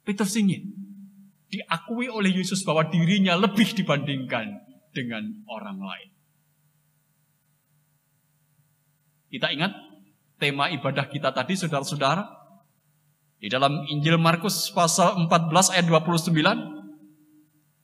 [0.07, 0.71] Petrus ingin
[1.51, 4.63] diakui oleh Yesus bahwa dirinya lebih dibandingkan
[4.95, 6.09] dengan orang lain.
[9.31, 9.73] Kita ingat
[10.39, 12.23] tema ibadah kita tadi saudara-saudara
[13.39, 16.82] di dalam Injil Markus pasal 14 ayat 29,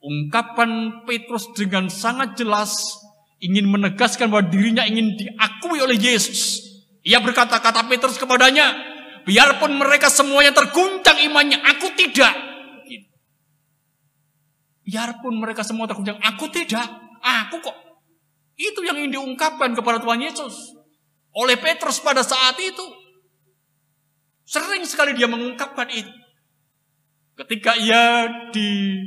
[0.00, 3.00] ungkapan Petrus dengan sangat jelas
[3.40, 6.60] ingin menegaskan bahwa dirinya ingin diakui oleh Yesus.
[7.00, 8.76] Ia berkata, kata Petrus kepadanya,
[9.24, 12.36] biarpun mereka semuanya terguncang imannya, aku tidak.
[14.84, 16.84] Biarpun mereka semua terguncang, aku tidak.
[17.20, 17.76] Aku kok.
[18.60, 20.76] Itu yang ingin diungkapkan kepada Tuhan Yesus.
[21.32, 22.84] Oleh Petrus pada saat itu.
[24.44, 26.10] Sering sekali dia mengungkapkan itu.
[27.38, 29.00] Ketika ia di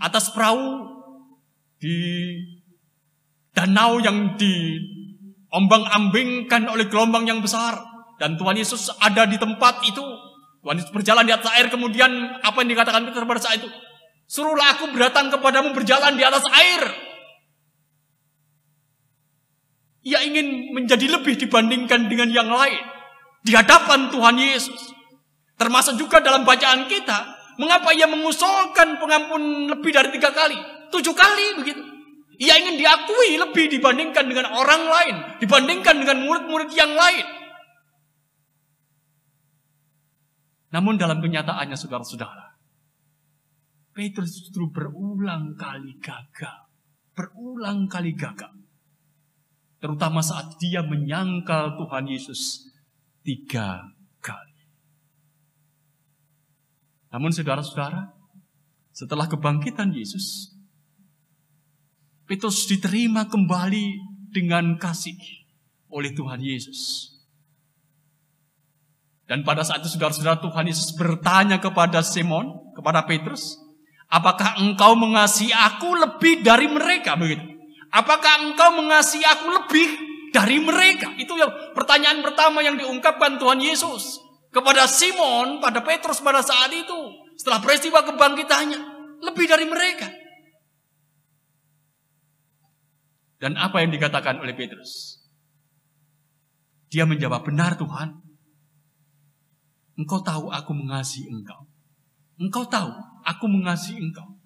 [0.00, 0.88] atas perahu,
[1.80, 2.36] di
[3.52, 7.90] danau yang diombang-ambingkan oleh gelombang yang besar.
[8.20, 10.04] Dan Tuhan Yesus ada di tempat itu.
[10.60, 11.72] Tuhan Yesus berjalan di atas air.
[11.72, 12.12] Kemudian
[12.44, 13.68] apa yang dikatakan Petrus pada saat itu?
[14.28, 16.84] Suruhlah aku berdatang kepadamu berjalan di atas air.
[20.00, 22.80] Ia ingin menjadi lebih dibandingkan dengan yang lain
[23.44, 24.92] di hadapan Tuhan Yesus.
[25.56, 30.56] Termasuk juga dalam bacaan kita, mengapa ia mengusulkan pengampun lebih dari tiga kali,
[30.88, 31.82] tujuh kali begitu.
[32.40, 37.26] Ia ingin diakui lebih dibandingkan dengan orang lain, dibandingkan dengan murid-murid yang lain.
[40.72, 42.56] Namun dalam kenyataannya saudara-saudara,
[43.92, 46.72] Petrus justru berulang kali gagal.
[47.12, 48.54] Berulang kali gagal.
[49.82, 52.72] Terutama saat dia menyangkal Tuhan Yesus
[53.20, 53.84] tiga
[54.24, 54.56] kali.
[57.10, 58.14] Namun saudara-saudara,
[58.94, 60.54] setelah kebangkitan Yesus,
[62.26, 63.98] Petrus diterima kembali
[64.30, 65.18] dengan kasih
[65.90, 67.10] oleh Tuhan Yesus.
[69.26, 73.58] Dan pada saat itu saudara-saudara Tuhan Yesus bertanya kepada Simon, kepada Petrus,
[74.06, 77.18] apakah engkau mengasihi aku lebih dari mereka?
[77.18, 77.42] Begitu.
[77.90, 79.88] Apakah engkau mengasihi aku lebih
[80.30, 81.10] dari mereka.
[81.18, 87.00] Itu yang pertanyaan pertama yang diungkapkan Tuhan Yesus kepada Simon, pada Petrus pada saat itu.
[87.38, 88.80] Setelah peristiwa kebangkitannya,
[89.24, 90.10] lebih dari mereka.
[93.40, 95.24] Dan apa yang dikatakan oleh Petrus?
[96.92, 98.20] Dia menjawab, benar Tuhan.
[99.96, 101.64] Engkau tahu aku mengasihi engkau.
[102.36, 102.92] Engkau tahu
[103.24, 104.36] aku mengasihi engkau.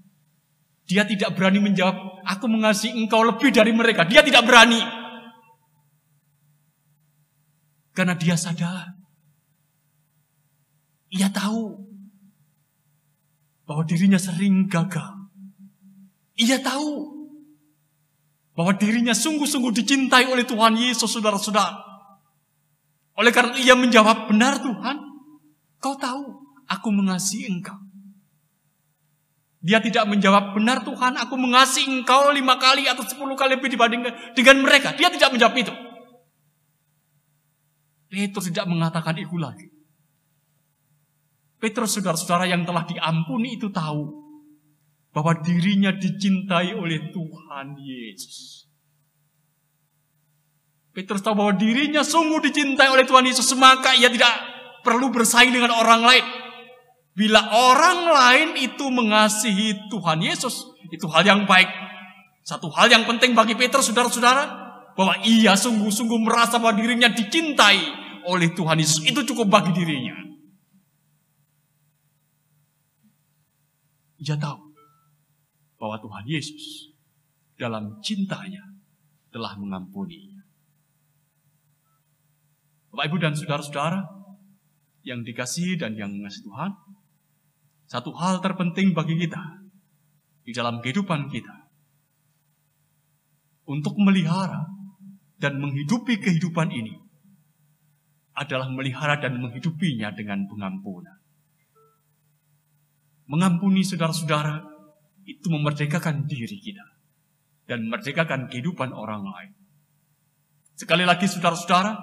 [0.84, 4.07] Dia tidak berani menjawab, aku mengasihi engkau lebih dari mereka.
[4.07, 4.78] Dia tidak berani.
[7.94, 9.03] Karena dia sadar.
[11.14, 11.78] Ia tahu
[13.64, 15.30] bahwa dirinya sering gagal.
[16.34, 17.14] Ia tahu
[18.54, 21.82] bahwa dirinya sungguh-sungguh dicintai oleh Tuhan Yesus, saudara-saudara.
[23.14, 24.96] Oleh karena ia menjawab, benar Tuhan,
[25.78, 26.22] kau tahu
[26.66, 27.78] aku mengasihi engkau.
[29.64, 34.34] Dia tidak menjawab, benar Tuhan, aku mengasihi engkau lima kali atau sepuluh kali lebih dibandingkan
[34.34, 34.92] dengan mereka.
[34.98, 35.74] Dia tidak menjawab itu.
[38.10, 39.74] Petrus tidak mengatakan itu lagi.
[41.64, 44.04] Petrus saudara-saudara yang telah diampuni itu tahu
[45.16, 48.68] bahwa dirinya dicintai oleh Tuhan Yesus.
[50.92, 54.28] Petrus tahu bahwa dirinya sungguh dicintai oleh Tuhan Yesus, maka ia tidak
[54.84, 56.24] perlu bersaing dengan orang lain.
[57.16, 61.72] Bila orang lain itu mengasihi Tuhan Yesus, itu hal yang baik.
[62.44, 64.44] Satu hal yang penting bagi Petrus, saudara-saudara,
[64.92, 67.80] bahwa ia sungguh-sungguh merasa bahwa dirinya dicintai
[68.28, 69.00] oleh Tuhan Yesus.
[69.08, 70.34] Itu cukup bagi dirinya.
[74.22, 74.60] Ia tahu
[75.78, 76.94] bahwa Tuhan Yesus
[77.58, 78.62] dalam cintanya
[79.34, 80.30] telah mengampuni.
[82.94, 84.06] Bapak Ibu dan saudara-saudara
[85.02, 86.70] yang dikasihi dan yang mengasihi Tuhan,
[87.90, 89.42] satu hal terpenting bagi kita
[90.46, 91.66] di dalam kehidupan kita
[93.66, 94.62] untuk melihara
[95.42, 96.94] dan menghidupi kehidupan ini
[98.34, 101.24] adalah melihara dan menghidupinya dengan pengampunan.
[103.25, 104.61] Mengampuni saudara-saudara
[105.25, 106.85] itu memerdekakan diri kita
[107.64, 109.53] dan memerdekakan kehidupan orang lain.
[110.77, 111.97] Sekali lagi saudara-saudara,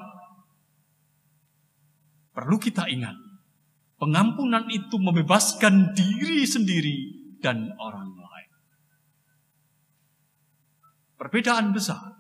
[2.34, 3.14] perlu kita ingat
[4.02, 6.98] Pengampunan itu membebaskan diri sendiri
[7.38, 8.50] dan orang lain.
[11.22, 12.18] Perbedaan besar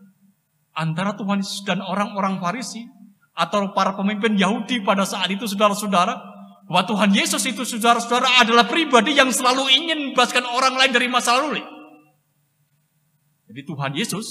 [0.77, 2.85] antara Tuhan Yesus dan orang-orang Farisi
[3.33, 6.30] atau para pemimpin Yahudi pada saat itu saudara-saudara
[6.69, 11.37] bahwa Tuhan Yesus itu saudara-saudara adalah pribadi yang selalu ingin membebaskan orang lain dari masa
[11.39, 11.61] lalu.
[13.51, 14.27] Jadi Tuhan Yesus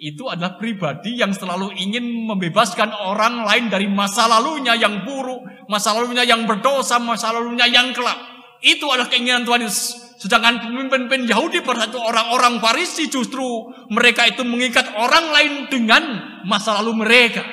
[0.00, 5.94] itu adalah pribadi yang selalu ingin membebaskan orang lain dari masa lalunya yang buruk, masa
[5.94, 8.16] lalunya yang berdosa, masa lalunya yang kelak.
[8.64, 10.04] Itu adalah keinginan Tuhan Yesus.
[10.24, 13.44] Sedangkan pemimpin-pemimpin Yahudi pada orang-orang Farisi justru
[13.92, 16.02] mereka itu mengikat orang lain dengan
[16.48, 17.44] masa lalu mereka.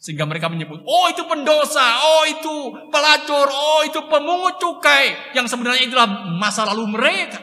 [0.00, 2.54] Sehingga mereka menyebut, oh itu pendosa, oh itu
[2.88, 5.36] pelacur, oh itu pemungut cukai.
[5.36, 6.08] Yang sebenarnya itulah
[6.40, 7.36] masa lalu mereka.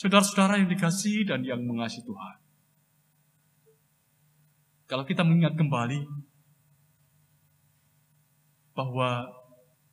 [0.00, 2.36] Saudara-saudara yang dikasih dan yang mengasihi Tuhan.
[4.88, 6.08] Kalau kita mengingat kembali
[8.72, 9.28] bahwa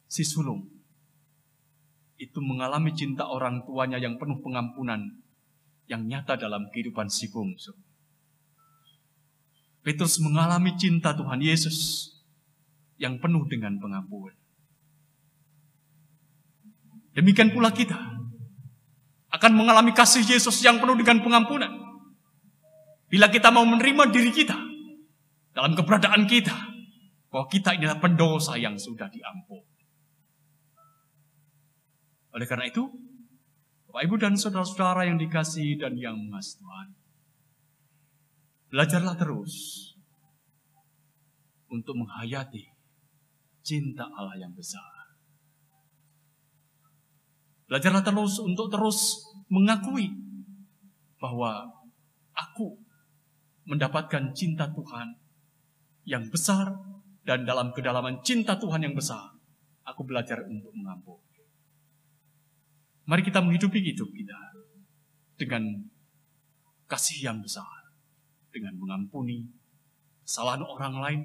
[0.07, 0.63] si sulung
[2.15, 5.03] itu mengalami cinta orang tuanya yang penuh pengampunan
[5.91, 7.75] yang nyata dalam kehidupan si bungsu.
[9.85, 12.09] Petrus mengalami cinta Tuhan Yesus
[12.97, 14.33] yang penuh dengan pengampunan.
[17.13, 17.95] Demikian pula kita
[19.29, 21.69] akan mengalami kasih Yesus yang penuh dengan pengampunan.
[23.13, 24.57] Bila kita mau menerima diri kita
[25.53, 26.55] dalam keberadaan kita,
[27.29, 29.85] bahwa kita adalah pendosa yang sudah diampuni.
[32.35, 32.83] Oleh karena itu,
[33.87, 36.87] Bapak Ibu dan saudara-saudara yang dikasih dan yang mengasihi Tuhan,
[38.75, 39.87] belajarlah terus
[41.71, 42.75] untuk menghayati
[43.63, 45.15] cinta Allah yang besar.
[47.71, 50.11] Belajarlah terus untuk terus mengakui
[51.23, 51.71] bahwa
[52.35, 52.75] aku
[53.63, 55.23] mendapatkan cinta Tuhan
[56.03, 56.75] yang besar
[57.23, 59.39] dan dalam kedalaman cinta Tuhan yang besar,
[59.87, 61.39] aku belajar untuk mengampuni.
[63.07, 64.39] Mari kita menghidupi hidup kita
[65.39, 65.63] dengan
[66.91, 67.74] kasih yang besar,
[68.55, 69.43] dengan mengampuni
[70.23, 71.21] kesalahan orang lain,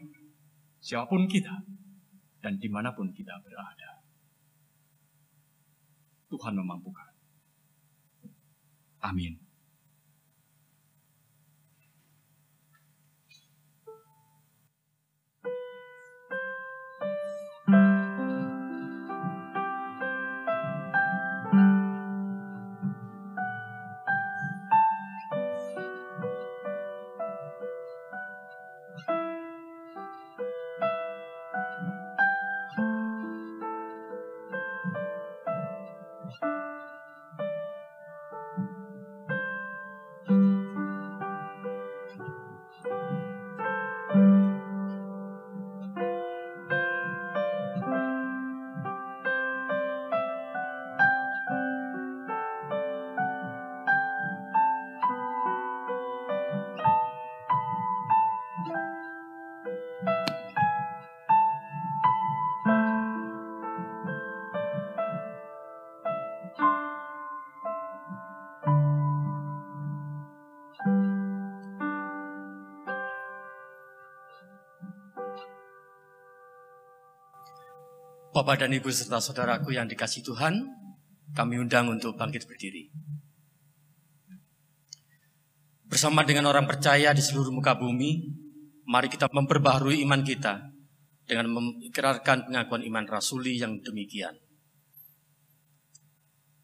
[0.83, 1.63] siapa pun kita,
[2.43, 4.03] dan di mana pun kita berada.
[6.27, 7.11] Tuhan memampukan.
[9.07, 9.50] Amin.
[78.41, 80.65] Bapak dan Ibu serta saudaraku yang dikasih Tuhan,
[81.37, 82.89] kami undang untuk bangkit berdiri.
[85.85, 88.33] Bersama dengan orang percaya di seluruh muka bumi,
[88.89, 90.57] mari kita memperbaharui iman kita
[91.29, 94.33] dengan mengikrarkan pengakuan iman rasuli yang demikian.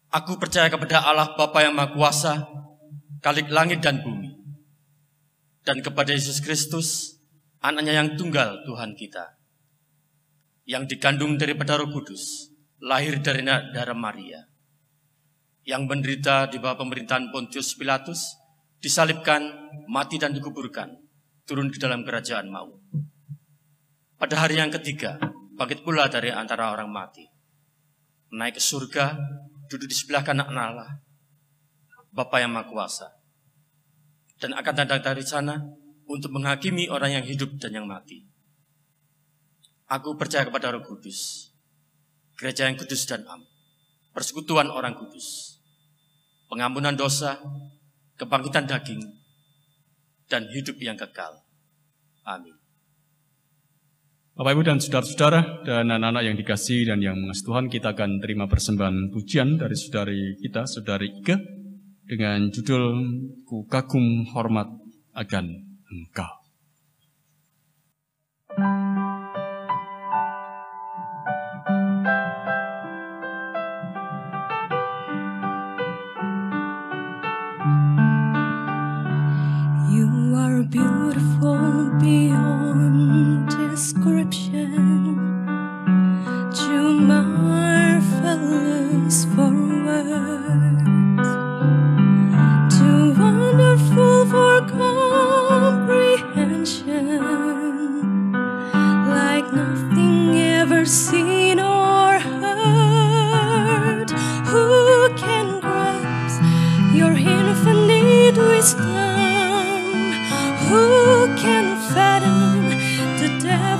[0.09, 2.41] Aku percaya kepada Allah Bapa yang Maha Kuasa,
[3.21, 4.33] Kalik langit dan bumi,
[5.61, 7.21] dan kepada Yesus Kristus,
[7.61, 9.36] anaknya yang tunggal Tuhan kita,
[10.67, 12.51] yang dikandung daripada Roh Kudus,
[12.83, 14.43] lahir dari darah Maria,
[15.63, 18.35] yang menderita di bawah pemerintahan Pontius Pilatus,
[18.83, 19.47] disalibkan,
[19.87, 20.91] mati dan dikuburkan,
[21.47, 22.83] turun ke dalam kerajaan maut.
[24.19, 25.15] Pada hari yang ketiga,
[25.55, 27.23] bangkit pula dari antara orang mati,
[28.35, 29.15] naik ke surga,
[29.71, 30.99] duduk di sebelah kanan Allah,
[32.11, 33.07] Bapa yang Maha Kuasa,
[34.35, 35.63] dan akan datang dari sana
[36.11, 38.27] untuk menghakimi orang yang hidup dan yang mati.
[39.87, 41.47] Aku percaya kepada Roh Kudus,
[42.35, 43.47] gereja yang kudus dan am,
[44.11, 45.59] persekutuan orang kudus,
[46.51, 47.39] pengampunan dosa,
[48.19, 48.99] kebangkitan daging,
[50.27, 51.39] dan hidup yang kekal.
[52.27, 52.57] Amin.
[54.37, 58.45] Bapak Ibu dan saudara-saudara dan anak-anak yang dikasih dan yang mengasihi Tuhan, kita akan terima
[58.45, 61.35] persembahan pujian dari saudari kita, saudari Ike,
[62.05, 63.01] dengan judul
[63.49, 64.69] Ku Kagum Hormat
[65.17, 65.49] Akan
[65.89, 66.36] Engkau.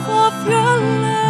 [0.06, 1.27] of your love.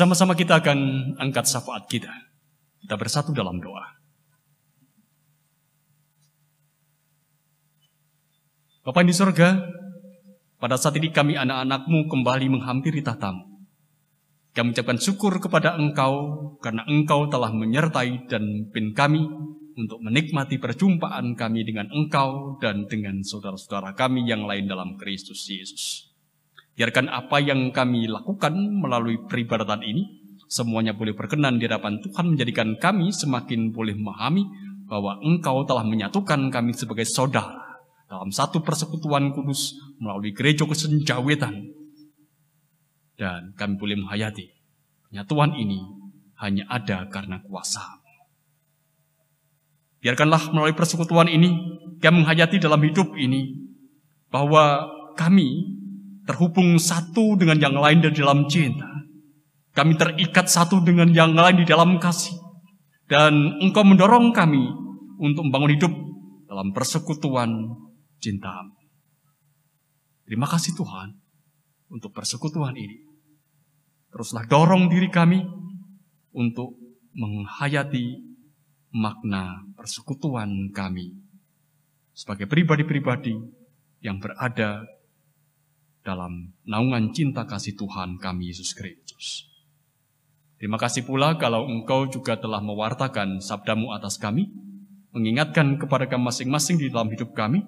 [0.00, 2.08] Bersama-sama kita akan angkat syafaat kita.
[2.80, 3.84] Kita bersatu dalam doa.
[8.80, 9.60] Bapak di surga,
[10.56, 13.44] pada saat ini kami anak-anakmu kembali menghampiri tahtamu.
[14.56, 16.16] Kami mengucapkan syukur kepada engkau
[16.64, 19.20] karena engkau telah menyertai dan memimpin kami
[19.76, 26.09] untuk menikmati perjumpaan kami dengan engkau dan dengan saudara-saudara kami yang lain dalam Kristus Yesus.
[26.80, 30.00] Biarkan apa yang kami lakukan melalui peribadatan ini,
[30.48, 34.48] semuanya boleh berkenan di hadapan Tuhan menjadikan kami semakin boleh memahami
[34.88, 41.68] bahwa engkau telah menyatukan kami sebagai saudara dalam satu persekutuan kudus melalui gereja kesenjawetan.
[43.12, 44.48] Dan kami boleh menghayati
[45.04, 45.84] penyatuan ini
[46.40, 47.84] hanya ada karena kuasa.
[50.00, 53.68] Biarkanlah melalui persekutuan ini kami menghayati dalam hidup ini
[54.32, 55.76] bahwa kami
[56.30, 58.86] terhubung satu dengan yang lain di dalam cinta.
[59.74, 62.38] Kami terikat satu dengan yang lain di dalam kasih.
[63.10, 64.62] Dan engkau mendorong kami
[65.18, 65.90] untuk membangun hidup
[66.46, 67.50] dalam persekutuan
[68.22, 68.62] cinta.
[70.22, 71.18] Terima kasih Tuhan
[71.90, 73.02] untuk persekutuan ini.
[74.14, 75.42] Teruslah dorong diri kami
[76.30, 76.78] untuk
[77.10, 78.22] menghayati
[78.94, 81.10] makna persekutuan kami
[82.14, 83.34] sebagai pribadi-pribadi
[84.02, 84.86] yang berada
[86.00, 89.48] dalam naungan cinta kasih Tuhan kami Yesus Kristus.
[90.60, 94.52] Terima kasih pula kalau engkau juga telah mewartakan sabdamu atas kami,
[95.16, 97.64] mengingatkan kepada kami masing-masing di dalam hidup kami,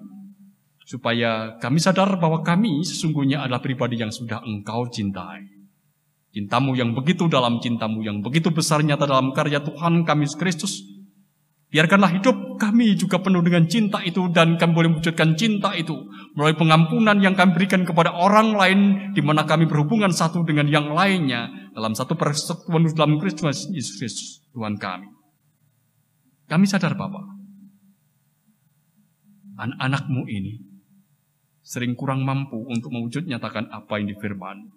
[0.85, 5.41] supaya kami sadar bahwa kami sesungguhnya adalah pribadi yang sudah engkau cintai.
[6.33, 10.92] Cintamu yang begitu dalam cintamu yang begitu besar nyata dalam karya Tuhan kami Kristus.
[11.73, 15.97] Biarkanlah hidup kami juga penuh dengan cinta itu dan kami boleh mewujudkan cinta itu
[16.37, 18.79] melalui pengampunan yang kami berikan kepada orang lain
[19.17, 24.77] di mana kami berhubungan satu dengan yang lainnya dalam satu persekutuan dalam Kristus Yesus Tuhan
[24.77, 25.09] kami.
[26.45, 27.25] Kami sadar Bapak,
[29.57, 30.61] anak-anakmu ini
[31.65, 34.69] sering kurang mampu untuk mewujud nyatakan apa yang difirman.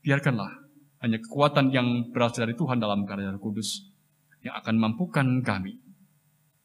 [0.00, 0.48] Biarkanlah
[1.04, 3.84] hanya kekuatan yang berasal dari Tuhan dalam karya kudus
[4.40, 5.89] yang akan mampukan kami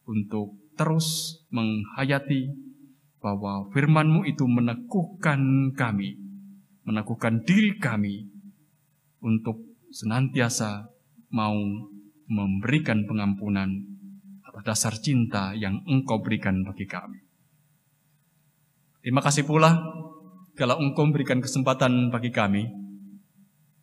[0.05, 2.53] untuk terus menghayati
[3.21, 6.17] bahwa firmanmu itu meneguhkan kami,
[6.85, 8.29] meneguhkan diri kami
[9.25, 9.57] untuk
[9.89, 10.85] senantiasa
[11.33, 11.57] mau
[12.29, 13.69] memberikan pengampunan
[14.45, 17.19] atas dasar cinta yang engkau berikan bagi kami.
[19.01, 19.73] Terima kasih pula
[20.55, 22.65] kalau engkau memberikan kesempatan bagi kami,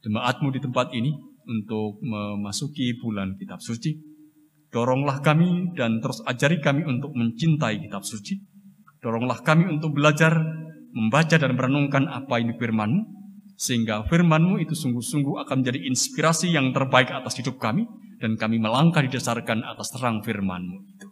[0.03, 1.13] jemaatmu di tempat ini,
[1.47, 4.12] untuk memasuki bulan kitab suci.
[4.73, 8.41] Doronglah kami dan terus ajari kami untuk mencintai kitab suci.
[9.05, 10.33] Doronglah kami untuk belajar,
[10.97, 13.05] membaca dan merenungkan apa ini firmanmu,
[13.53, 17.85] sehingga firmanmu itu sungguh-sungguh akan menjadi inspirasi yang terbaik atas hidup kami,
[18.17, 21.09] dan kami melangkah didasarkan atas terang firmanmu itu.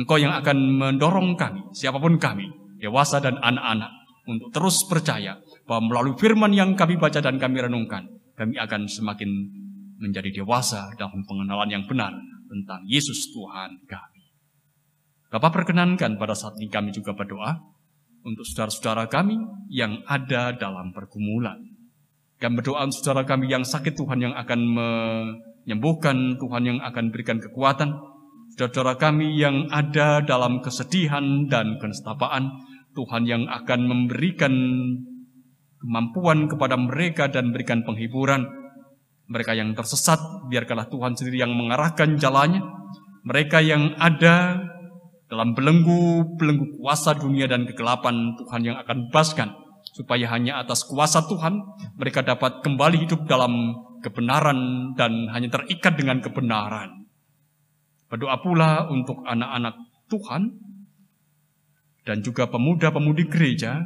[0.00, 2.48] Engkau yang akan mendorong kami, siapa pun kami,
[2.80, 3.92] dewasa dan anak-anak
[4.24, 5.36] untuk terus percaya
[5.68, 8.08] bahwa melalui firman yang kami baca dan kami renungkan,
[8.40, 9.28] kami akan semakin
[10.00, 12.16] menjadi dewasa dalam pengenalan yang benar
[12.54, 14.24] tentang Yesus Tuhan kami.
[15.34, 17.58] Bapak perkenankan pada saat ini kami juga berdoa
[18.22, 19.34] untuk saudara-saudara kami
[19.66, 21.58] yang ada dalam pergumulan.
[22.38, 27.42] Kami berdoa untuk saudara kami yang sakit Tuhan yang akan menyembuhkan, Tuhan yang akan berikan
[27.42, 27.90] kekuatan.
[28.54, 32.54] Saudara-saudara kami yang ada dalam kesedihan dan kenestapaan,
[32.94, 34.54] Tuhan yang akan memberikan
[35.82, 38.63] kemampuan kepada mereka dan berikan penghiburan.
[39.24, 40.20] Mereka yang tersesat,
[40.52, 42.60] biarkanlah Tuhan sendiri yang mengarahkan jalannya.
[43.24, 44.60] Mereka yang ada
[45.32, 49.48] dalam belenggu-belenggu kuasa dunia dan kegelapan, Tuhan yang akan bebaskan.
[49.84, 51.60] Supaya hanya atas kuasa Tuhan,
[51.96, 53.72] mereka dapat kembali hidup dalam
[54.04, 57.08] kebenaran dan hanya terikat dengan kebenaran.
[58.12, 59.74] Berdoa pula untuk anak-anak
[60.12, 60.42] Tuhan
[62.04, 63.80] dan juga pemuda-pemudi gereja,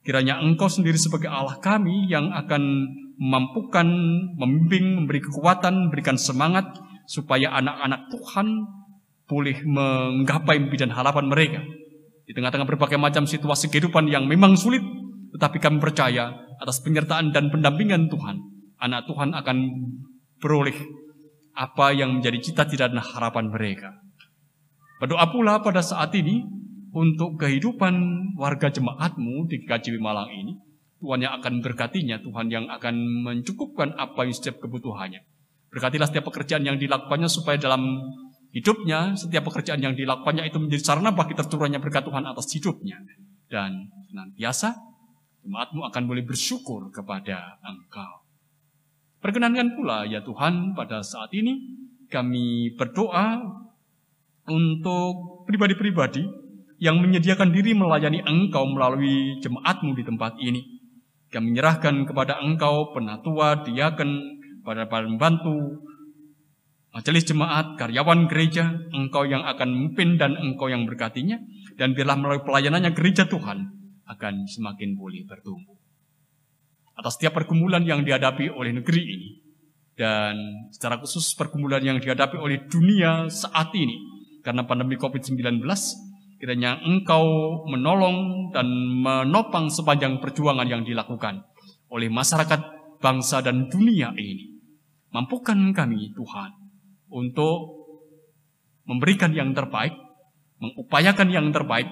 [0.00, 2.88] kiranya engkau sendiri sebagai Allah kami yang akan
[3.22, 3.86] memampukan,
[4.34, 6.66] membimbing, memberi kekuatan, memberikan semangat,
[7.06, 8.46] supaya anak-anak Tuhan
[9.30, 11.62] boleh menggapai mimpi dan harapan mereka.
[12.26, 14.82] Di tengah-tengah berbagai macam situasi kehidupan yang memang sulit,
[15.38, 18.42] tetapi kami percaya atas penyertaan dan pendampingan Tuhan,
[18.82, 19.56] anak Tuhan akan
[20.42, 20.74] beroleh
[21.54, 23.94] apa yang menjadi cita-cita dan harapan mereka.
[24.98, 26.42] Berdoa pula pada saat ini
[26.90, 27.94] untuk kehidupan
[28.38, 30.54] warga jemaatmu di KJW Malang ini,
[31.02, 32.94] Tuhan yang akan berkatinya, Tuhan yang akan
[33.26, 35.18] mencukupkan apa yang setiap kebutuhannya.
[35.74, 37.82] Berkatilah setiap pekerjaan yang dilakukannya supaya dalam
[38.54, 43.02] hidupnya, setiap pekerjaan yang dilakukannya itu menjadi sarana bagi terturunnya berkat Tuhan atas hidupnya.
[43.50, 44.78] Dan senantiasa
[45.42, 48.22] jemaatmu akan boleh bersyukur kepada engkau.
[49.18, 51.58] Perkenankan pula ya Tuhan pada saat ini
[52.10, 53.42] kami berdoa
[54.50, 56.26] untuk pribadi-pribadi
[56.82, 60.81] yang menyediakan diri melayani Engkau melalui jemaatmu di tempat ini.
[61.32, 64.10] Kami menyerahkan kepada Engkau penatua, diaken,
[64.60, 65.80] para pembantu,
[66.92, 71.40] majelis jemaat, karyawan gereja, Engkau yang akan memimpin dan Engkau yang berkatinya,
[71.80, 73.64] dan biarlah melalui pelayanannya gereja Tuhan
[74.12, 75.72] akan semakin boleh bertumbuh.
[76.92, 79.28] Atas setiap pergumulan yang dihadapi oleh negeri ini
[79.96, 80.36] dan
[80.68, 83.96] secara khusus pergumulan yang dihadapi oleh dunia saat ini
[84.44, 85.64] karena pandemi COVID-19
[86.42, 87.22] kiranya engkau
[87.70, 88.66] menolong dan
[88.98, 91.46] menopang sepanjang perjuangan yang dilakukan
[91.86, 92.58] oleh masyarakat
[92.98, 94.50] bangsa dan dunia ini.
[95.14, 96.50] Mampukan kami Tuhan
[97.14, 97.86] untuk
[98.90, 99.94] memberikan yang terbaik
[100.62, 101.90] mengupayakan yang terbaik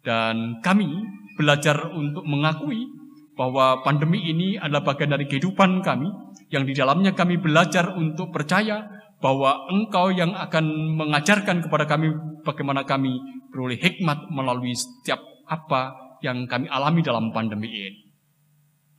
[0.00, 0.88] dan kami
[1.36, 2.88] belajar untuk mengakui
[3.36, 6.08] bahwa pandemi ini adalah bagian dari kehidupan kami.
[6.50, 8.82] Yang di dalamnya kami belajar untuk percaya
[9.20, 12.10] bahwa Engkau yang akan mengajarkan kepada kami
[12.42, 15.20] bagaimana kami beroleh hikmat melalui setiap
[15.50, 18.00] apa yang kami alami dalam pandemi ini.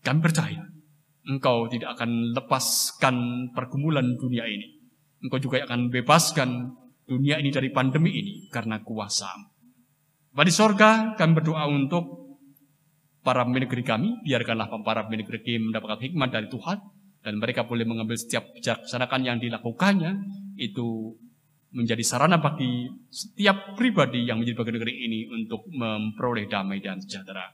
[0.02, 0.62] Kami percaya
[1.22, 3.16] Engkau tidak akan lepaskan
[3.54, 4.82] pergumulan dunia ini.
[5.22, 6.49] Engkau juga akan bebaskan
[7.06, 9.30] dunia ini dari pandemi ini karena kuasa.
[10.34, 12.22] Pada sorga kami berdoa untuk
[13.22, 16.78] para pemimpin negeri kami, biarkanlah para pemimpin negeri kami mendapatkan hikmat dari Tuhan,
[17.22, 20.12] dan mereka boleh mengambil setiap bijaksanakan yang dilakukannya,
[20.58, 21.14] itu
[21.72, 27.47] menjadi sarana bagi setiap pribadi yang menjadi bagian negeri ini untuk memperoleh damai dan sejahtera.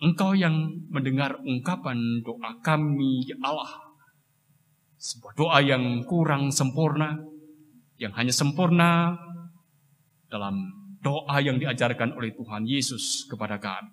[0.00, 0.56] Engkau yang
[0.88, 3.68] mendengar ungkapan doa kami, ya Allah,
[4.96, 7.20] sebuah doa yang kurang sempurna,
[8.00, 9.16] yang hanya sempurna
[10.28, 10.56] dalam
[11.00, 13.92] doa yang diajarkan oleh Tuhan Yesus kepada kami.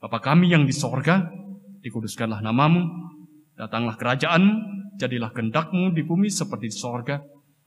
[0.00, 1.28] Bapa kami yang di sorga,
[1.84, 2.88] dikuduskanlah namamu,
[3.56, 4.56] datanglah kerajaan,
[4.96, 7.20] jadilah kehendakmu di bumi seperti di sorga.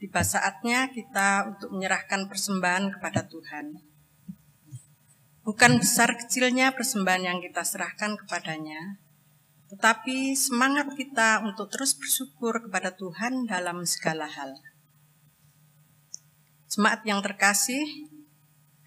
[0.00, 3.76] tiba saatnya kita untuk menyerahkan persembahan kepada Tuhan.
[5.44, 8.96] Bukan besar kecilnya persembahan yang kita serahkan kepadanya,
[9.68, 14.56] tetapi semangat kita untuk terus bersyukur kepada Tuhan dalam segala hal.
[16.72, 17.84] Jemaat yang terkasih,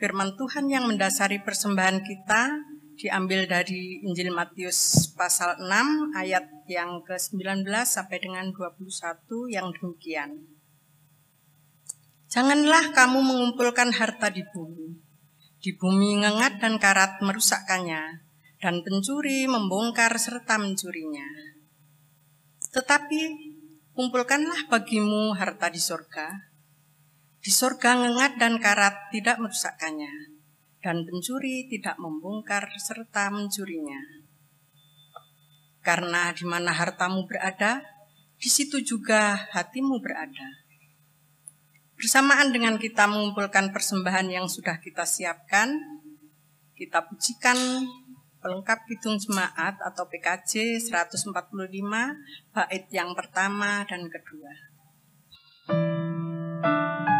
[0.01, 2.41] firman Tuhan yang mendasari persembahan kita
[2.97, 10.52] diambil dari Injil Matius pasal 6 ayat yang ke-19 sampai dengan 21 yang demikian.
[12.33, 14.97] Janganlah kamu mengumpulkan harta di bumi.
[15.61, 18.25] Di bumi ngengat dan karat merusakkannya,
[18.57, 21.29] dan pencuri membongkar serta mencurinya.
[22.73, 23.21] Tetapi
[23.93, 26.49] kumpulkanlah bagimu harta di sorga,
[27.37, 30.33] di surga ngengat dan karat tidak merusakkannya,
[30.81, 34.25] dan pencuri tidak membongkar serta mencurinya.
[35.85, 37.85] Karena di mana hartamu berada,
[38.41, 40.62] di situ juga hatimu berada.
[42.03, 45.71] Bersamaan dengan kita mengumpulkan persembahan yang sudah kita siapkan,
[46.75, 47.55] kita pujikan
[48.43, 51.31] pelengkap hitung jemaat atau PKJ 145
[52.51, 54.51] bait yang pertama dan kedua.
[55.71, 57.12] Mari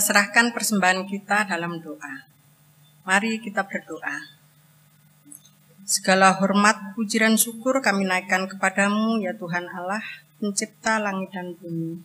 [0.00, 2.26] serahkan persembahan kita dalam doa.
[3.04, 4.40] Mari kita berdoa.
[5.84, 10.00] Segala hormat, puji dan syukur kami naikkan kepadamu ya Tuhan Allah,
[10.38, 12.00] pencipta langit dan bumi.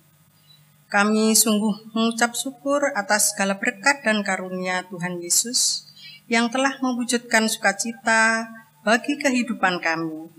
[0.89, 5.89] Kami sungguh mengucap syukur atas segala berkat dan karunia Tuhan Yesus
[6.25, 8.49] yang telah mewujudkan sukacita
[8.85, 10.29] bagi kehidupan kami.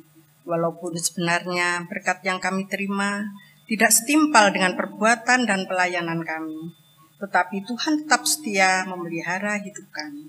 [0.47, 3.27] Walaupun sebenarnya berkat yang kami terima
[3.67, 6.71] tidak setimpal dengan perbuatan dan pelayanan kami,
[7.17, 10.29] tetapi Tuhan tetap setia memelihara hidup kami.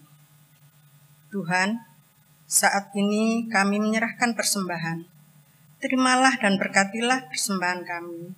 [1.27, 1.83] Tuhan,
[2.47, 5.03] saat ini kami menyerahkan persembahan.
[5.83, 8.33] Terimalah dan berkatilah persembahan kami,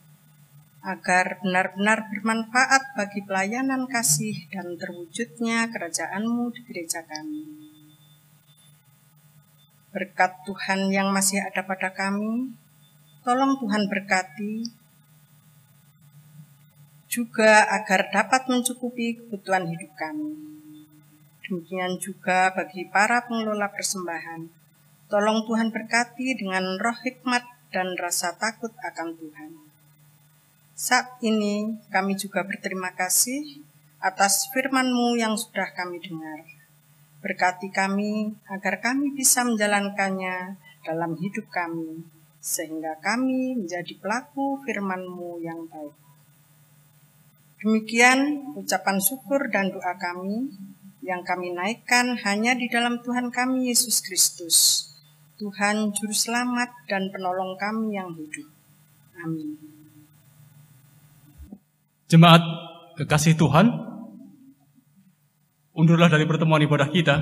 [0.83, 7.45] agar benar-benar bermanfaat bagi pelayanan kasih dan terwujudnya kerajaan-Mu di gereja kami.
[9.93, 12.51] Berkat Tuhan yang masih ada pada kami,
[13.23, 14.78] tolong Tuhan berkati
[17.09, 20.37] juga agar dapat mencukupi kebutuhan hidup kami.
[21.41, 24.45] Demikian juga bagi para pengelola persembahan.
[25.09, 27.41] Tolong Tuhan berkati dengan roh hikmat
[27.73, 29.51] dan rasa takut akan Tuhan.
[30.77, 33.65] Saat ini kami juga berterima kasih
[33.97, 36.45] atas firman-Mu yang sudah kami dengar.
[37.25, 42.05] Berkati kami agar kami bisa menjalankannya dalam hidup kami,
[42.37, 46.08] sehingga kami menjadi pelaku firman-Mu yang baik.
[47.59, 50.47] Demikian ucapan syukur dan doa kami
[51.03, 54.87] yang kami naikkan hanya di dalam Tuhan kami Yesus Kristus,
[55.35, 58.47] Tuhan Juru Selamat dan Penolong kami yang hidup.
[59.19, 59.59] Amin.
[62.07, 62.39] Jemaat
[62.95, 63.67] kekasih Tuhan,
[65.75, 67.19] undurlah dari pertemuan ibadah kita,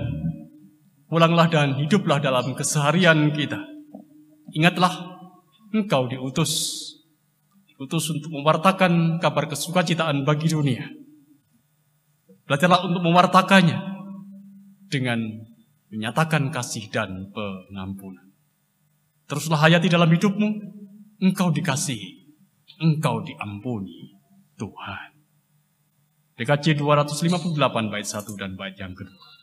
[1.10, 3.58] pulanglah dan hiduplah dalam keseharian kita.
[4.54, 5.18] Ingatlah,
[5.74, 6.87] engkau diutus
[7.78, 10.89] Utus untuk mewartakan kabar kesukacitaan bagi dunia.
[12.49, 13.78] Belajarlah untuk mewartakannya
[14.89, 15.21] dengan
[15.93, 18.34] menyatakan kasih dan pengampunan.
[19.30, 20.49] Teruslah hayati dalam hidupmu,
[21.21, 22.34] engkau dikasihi,
[22.82, 24.17] engkau diampuni
[24.57, 25.13] Tuhan.
[26.38, 29.37] DKC 258 bait 1 dan bait yang kedua.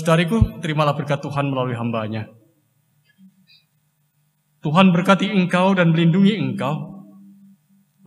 [0.00, 2.24] Saudara-saudariku, terimalah berkat Tuhan melalui hambanya.
[4.64, 7.04] Tuhan berkati engkau dan melindungi engkau.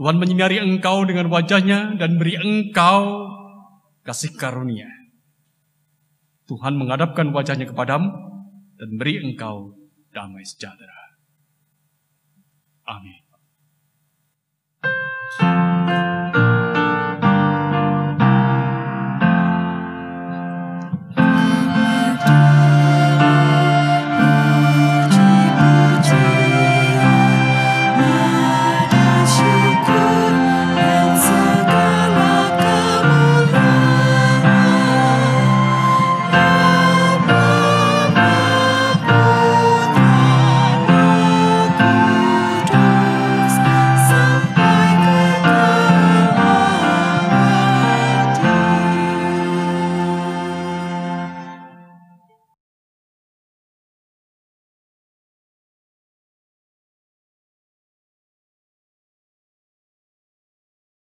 [0.01, 3.29] Tuhan menyinari engkau dengan wajahnya dan beri engkau
[4.01, 4.89] kasih karunia.
[6.49, 8.09] Tuhan menghadapkan wajahnya kepadamu
[8.81, 9.77] dan beri engkau
[10.09, 11.13] damai sejahtera.
[12.89, 13.21] Amin.